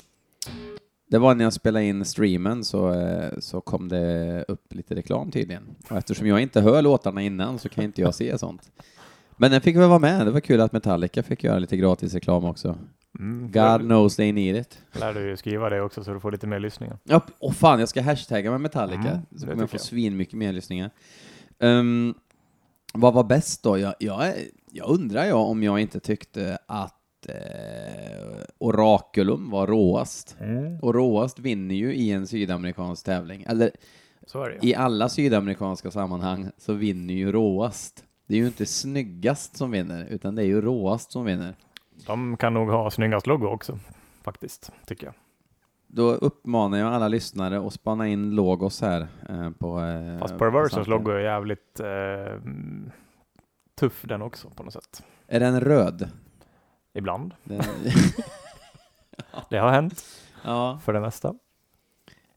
Det 1.10 1.18
var 1.18 1.34
när 1.34 1.44
jag 1.44 1.52
spelade 1.52 1.84
in 1.84 2.04
streamen 2.04 2.64
så, 2.64 2.92
eh, 2.94 3.30
så 3.38 3.60
kom 3.60 3.88
det 3.88 4.44
upp 4.48 4.74
lite 4.74 4.94
reklam 4.94 5.30
tydligen. 5.30 5.62
Och 5.90 5.96
eftersom 5.96 6.26
jag 6.26 6.40
inte 6.40 6.60
hör 6.60 6.82
låtarna 6.82 7.22
innan 7.22 7.58
så 7.58 7.68
kan 7.68 7.84
inte 7.84 8.00
jag 8.00 8.14
se 8.14 8.38
sånt. 8.38 8.62
Men 9.36 9.50
den 9.50 9.60
fick 9.60 9.76
väl 9.76 9.88
vara 9.88 9.98
med. 9.98 10.26
Det 10.26 10.30
var 10.30 10.40
kul 10.40 10.60
att 10.60 10.72
Metallica 10.72 11.22
fick 11.22 11.44
göra 11.44 11.58
lite 11.58 11.76
gratis 11.76 12.14
reklam 12.14 12.44
också. 12.44 12.78
Mm, 13.18 13.50
God 13.50 13.80
knows 13.80 14.16
they 14.16 14.32
need 14.32 14.56
it. 14.56 14.82
lär 14.92 15.14
du 15.14 15.36
skriva 15.36 15.70
det 15.70 15.80
också 15.80 16.04
så 16.04 16.12
du 16.12 16.20
får 16.20 16.32
lite 16.32 16.46
mer 16.46 16.58
lyssningar. 16.58 16.98
Ja, 17.04 17.26
och 17.38 17.54
fan, 17.54 17.80
jag 17.80 17.88
ska 17.88 18.02
hashtagga 18.02 18.50
med 18.50 18.60
Metallica. 18.60 19.00
Mm, 19.10 19.20
så 19.36 19.46
kommer 19.46 19.62
jag 19.62 19.70
få 19.70 19.74
jag. 19.74 19.80
svin 19.80 20.16
mycket 20.16 20.34
mer 20.34 20.52
lyssningar. 20.52 20.90
Ehm, 21.58 22.14
vad 22.94 23.14
var 23.14 23.24
bäst 23.24 23.62
då? 23.62 23.78
Jag, 23.78 23.94
jag, 23.98 24.34
jag 24.72 24.88
undrar 24.88 25.24
jag 25.24 25.40
om 25.40 25.62
jag 25.62 25.80
inte 25.80 26.00
tyckte 26.00 26.58
att 26.66 27.28
eh, 27.28 28.38
Oraculum 28.58 29.50
var 29.50 29.66
råast. 29.66 30.36
Och 30.82 30.94
råast 30.94 31.38
vinner 31.38 31.74
ju 31.74 31.94
i 31.94 32.10
en 32.10 32.26
sydamerikansk 32.26 33.04
tävling. 33.04 33.44
Eller 33.48 33.70
i 34.62 34.74
alla 34.74 35.08
sydamerikanska 35.08 35.90
sammanhang 35.90 36.50
så 36.58 36.72
vinner 36.72 37.14
ju 37.14 37.32
råast. 37.32 38.04
Det 38.26 38.34
är 38.34 38.38
ju 38.38 38.46
inte 38.46 38.66
snyggast 38.66 39.56
som 39.56 39.70
vinner, 39.70 40.06
utan 40.10 40.34
det 40.34 40.42
är 40.42 40.46
ju 40.46 40.60
råast 40.60 41.12
som 41.12 41.24
vinner. 41.24 41.54
De 42.08 42.36
kan 42.36 42.54
nog 42.54 42.68
ha 42.68 42.90
snyggast 42.90 43.26
logo 43.26 43.46
också, 43.46 43.78
faktiskt, 44.22 44.72
tycker 44.86 45.06
jag. 45.06 45.14
Då 45.86 46.10
uppmanar 46.12 46.78
jag 46.78 46.94
alla 46.94 47.08
lyssnare 47.08 47.66
att 47.66 47.72
spana 47.72 48.08
in 48.08 48.30
logos 48.30 48.80
här 48.80 49.08
eh, 49.28 49.50
på... 49.50 49.80
Eh, 49.80 50.18
Fast 50.18 50.32
på 50.32 50.38
Perversos 50.38 50.72
samtliga. 50.74 50.96
logo 50.98 51.10
är 51.10 51.18
jävligt 51.18 51.80
eh, 51.80 52.50
tuff 53.80 54.02
den 54.02 54.22
också 54.22 54.50
på 54.50 54.62
något 54.62 54.72
sätt. 54.72 55.02
Är 55.26 55.40
den 55.40 55.60
röd? 55.60 56.08
Ibland. 56.94 57.34
Den, 57.44 57.62
Det 59.50 59.58
har 59.58 59.70
hänt 59.70 60.04
ja, 60.44 60.80
för 60.84 60.92
det 60.92 61.00
mesta. 61.00 61.34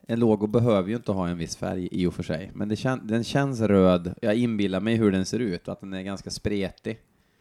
en 0.07 0.19
logo 0.19 0.47
behöver 0.47 0.89
ju 0.89 0.95
inte 0.95 1.11
ha 1.11 1.27
en 1.27 1.37
viss 1.37 1.57
färg 1.57 1.89
i 1.91 2.05
och 2.05 2.13
för 2.13 2.23
sig, 2.23 2.51
men 2.53 2.75
kän, 2.75 3.07
den 3.07 3.23
känns 3.23 3.61
röd. 3.61 4.13
Jag 4.21 4.35
inbillar 4.35 4.79
mig 4.79 4.95
hur 4.95 5.11
den 5.11 5.25
ser 5.25 5.39
ut 5.39 5.67
och 5.67 5.71
att 5.73 5.79
den 5.79 5.93
är 5.93 6.01
ganska 6.01 6.29
spretig. 6.29 6.99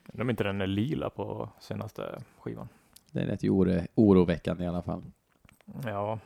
Undrar 0.09 0.25
om 0.25 0.31
inte 0.31 0.45
den 0.45 0.61
är 0.61 0.67
lila 0.67 1.11
på 1.11 1.49
senaste 1.61 2.23
skivan. 2.41 2.69
Det 3.13 3.21
är 3.21 3.27
rätt 3.27 3.45
oro, 3.45 3.81
oroväckande 3.95 4.65
i 4.65 4.67
alla 4.67 4.83
fall. 4.83 5.03
Ja, 5.85 6.19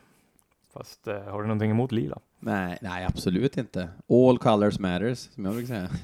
fast 0.73 1.07
eh, 1.07 1.23
har 1.23 1.41
du 1.41 1.47
någonting 1.47 1.71
emot 1.71 1.91
lila? 1.91 2.19
Nej, 2.39 2.77
nej, 2.81 3.05
absolut 3.05 3.57
inte. 3.57 3.89
All 4.09 4.37
colors 4.37 4.79
matters, 4.79 5.17
som 5.17 5.45
jag 5.45 5.53
brukar 5.53 5.67
säga. 5.67 5.89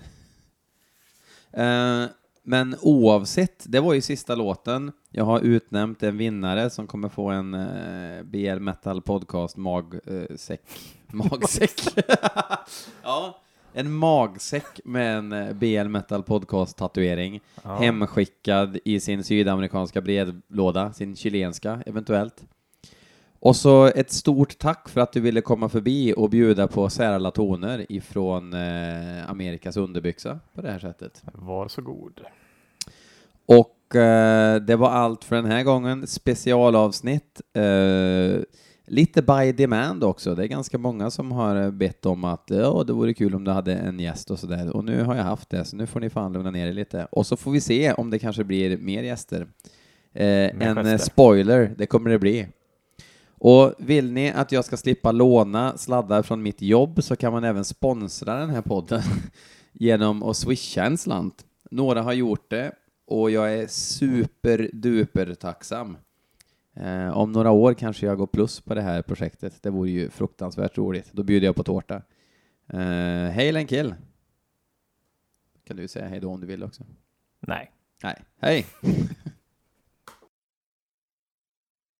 Eh, 1.53 2.05
men 2.43 2.75
oavsett, 2.81 3.65
det 3.67 3.79
var 3.79 3.93
ju 3.93 4.01
sista 4.01 4.35
låten. 4.35 4.91
Jag 5.09 5.25
har 5.25 5.39
utnämnt 5.39 6.03
en 6.03 6.17
vinnare 6.17 6.69
som 6.69 6.87
kommer 6.87 7.09
få 7.09 7.29
en 7.29 7.53
uh, 7.53 8.23
BL 8.23 8.59
Metal 8.59 9.01
Podcast 9.01 9.57
magsäck. 9.57 10.61
magsäck. 11.07 11.81
ja, 13.03 13.41
en 13.73 13.91
magsäck 13.91 14.79
med 14.85 15.17
en 15.17 15.31
eh, 15.31 15.53
BL 15.53 15.87
Metal 15.87 16.23
Podcast 16.23 16.77
tatuering. 16.77 17.41
Ja. 17.63 17.75
Hemskickad 17.75 18.77
i 18.85 18.99
sin 18.99 19.23
sydamerikanska 19.23 20.01
brevlåda, 20.01 20.93
sin 20.93 21.15
chilenska 21.15 21.83
eventuellt. 21.85 22.43
Och 23.39 23.55
så 23.55 23.85
ett 23.85 24.11
stort 24.11 24.57
tack 24.57 24.89
för 24.89 25.01
att 25.01 25.13
du 25.13 25.19
ville 25.19 25.41
komma 25.41 25.69
förbi 25.69 26.13
och 26.17 26.29
bjuda 26.29 26.67
på 26.67 26.89
särala 26.89 27.31
toner 27.31 27.85
ifrån 27.89 28.53
eh, 28.53 29.29
Amerikas 29.29 29.77
underbyxa 29.77 30.39
på 30.55 30.61
det 30.61 30.71
här 30.71 30.79
sättet. 30.79 31.21
Var 31.33 31.67
så 31.67 31.81
god. 31.81 32.21
Och 33.45 33.95
eh, 33.95 34.61
det 34.61 34.75
var 34.75 34.89
allt 34.89 35.23
för 35.23 35.35
den 35.35 35.45
här 35.45 35.63
gången. 35.63 36.07
Specialavsnitt. 36.07 37.41
Eh, 37.53 38.41
lite 38.91 39.21
by 39.21 39.51
demand 39.51 40.03
också. 40.03 40.35
Det 40.35 40.43
är 40.43 40.47
ganska 40.47 40.77
många 40.77 41.11
som 41.11 41.31
har 41.31 41.55
eh, 41.55 41.71
bett 41.71 42.05
om 42.05 42.23
att 42.23 42.43
ja, 42.47 42.83
det 42.87 42.93
vore 42.93 43.13
kul 43.13 43.35
om 43.35 43.43
du 43.43 43.51
hade 43.51 43.73
en 43.73 43.99
gäst 43.99 44.31
och 44.31 44.39
sådär. 44.39 44.75
Och 44.75 44.85
nu 44.85 45.03
har 45.03 45.15
jag 45.15 45.23
haft 45.23 45.49
det, 45.49 45.65
så 45.65 45.75
nu 45.75 45.87
får 45.87 45.99
ni 45.99 46.09
fan 46.09 46.33
lugna 46.33 46.51
ner 46.51 46.67
er 46.67 46.73
lite. 46.73 47.07
Och 47.11 47.25
så 47.27 47.37
får 47.37 47.51
vi 47.51 47.61
se 47.61 47.93
om 47.93 48.09
det 48.09 48.19
kanske 48.19 48.43
blir 48.43 48.77
mer 48.77 49.03
gäster. 49.03 49.47
Eh, 50.13 50.25
en 50.25 50.61
eh, 50.61 50.83
gester. 50.83 50.97
spoiler, 50.97 51.75
det 51.77 51.85
kommer 51.85 52.09
det 52.09 52.19
bli. 52.19 52.47
Och 53.37 53.73
vill 53.77 54.11
ni 54.11 54.31
att 54.31 54.51
jag 54.51 54.65
ska 54.65 54.77
slippa 54.77 55.11
låna 55.11 55.77
sladdar 55.77 56.21
från 56.23 56.41
mitt 56.41 56.61
jobb 56.61 57.03
så 57.03 57.15
kan 57.15 57.33
man 57.33 57.43
även 57.43 57.65
sponsra 57.65 58.39
den 58.39 58.49
här 58.49 58.61
podden 58.61 59.01
genom 59.73 60.23
att 60.23 60.37
swisha 60.37 60.83
en 60.83 60.97
slant. 60.97 61.45
Några 61.71 62.01
har 62.01 62.13
gjort 62.13 62.49
det 62.49 62.71
och 63.07 63.31
jag 63.31 63.53
är 63.53 63.67
superduper 63.67 65.33
tacksam. 65.33 65.97
Eh, 66.73 67.17
om 67.17 67.31
några 67.31 67.51
år 67.51 67.73
kanske 67.73 68.05
jag 68.05 68.17
går 68.17 68.27
plus 68.27 68.61
på 68.61 68.73
det 68.75 68.81
här 68.81 69.01
projektet. 69.01 69.63
Det 69.63 69.69
vore 69.69 69.89
ju 69.89 70.09
fruktansvärt 70.09 70.77
roligt. 70.77 71.09
Då 71.11 71.23
bjuder 71.23 71.47
jag 71.47 71.55
på 71.55 71.63
tårta. 71.63 72.01
Eh, 72.67 72.79
hej 73.31 73.51
Lenkill! 73.51 73.95
kan 75.63 75.77
du 75.77 75.87
säga 75.87 76.07
hej 76.07 76.19
då 76.19 76.29
om 76.29 76.41
du 76.41 76.47
vill 76.47 76.63
också. 76.63 76.83
Nej. 77.39 77.71
Nej, 78.03 78.15
hej! 78.39 78.65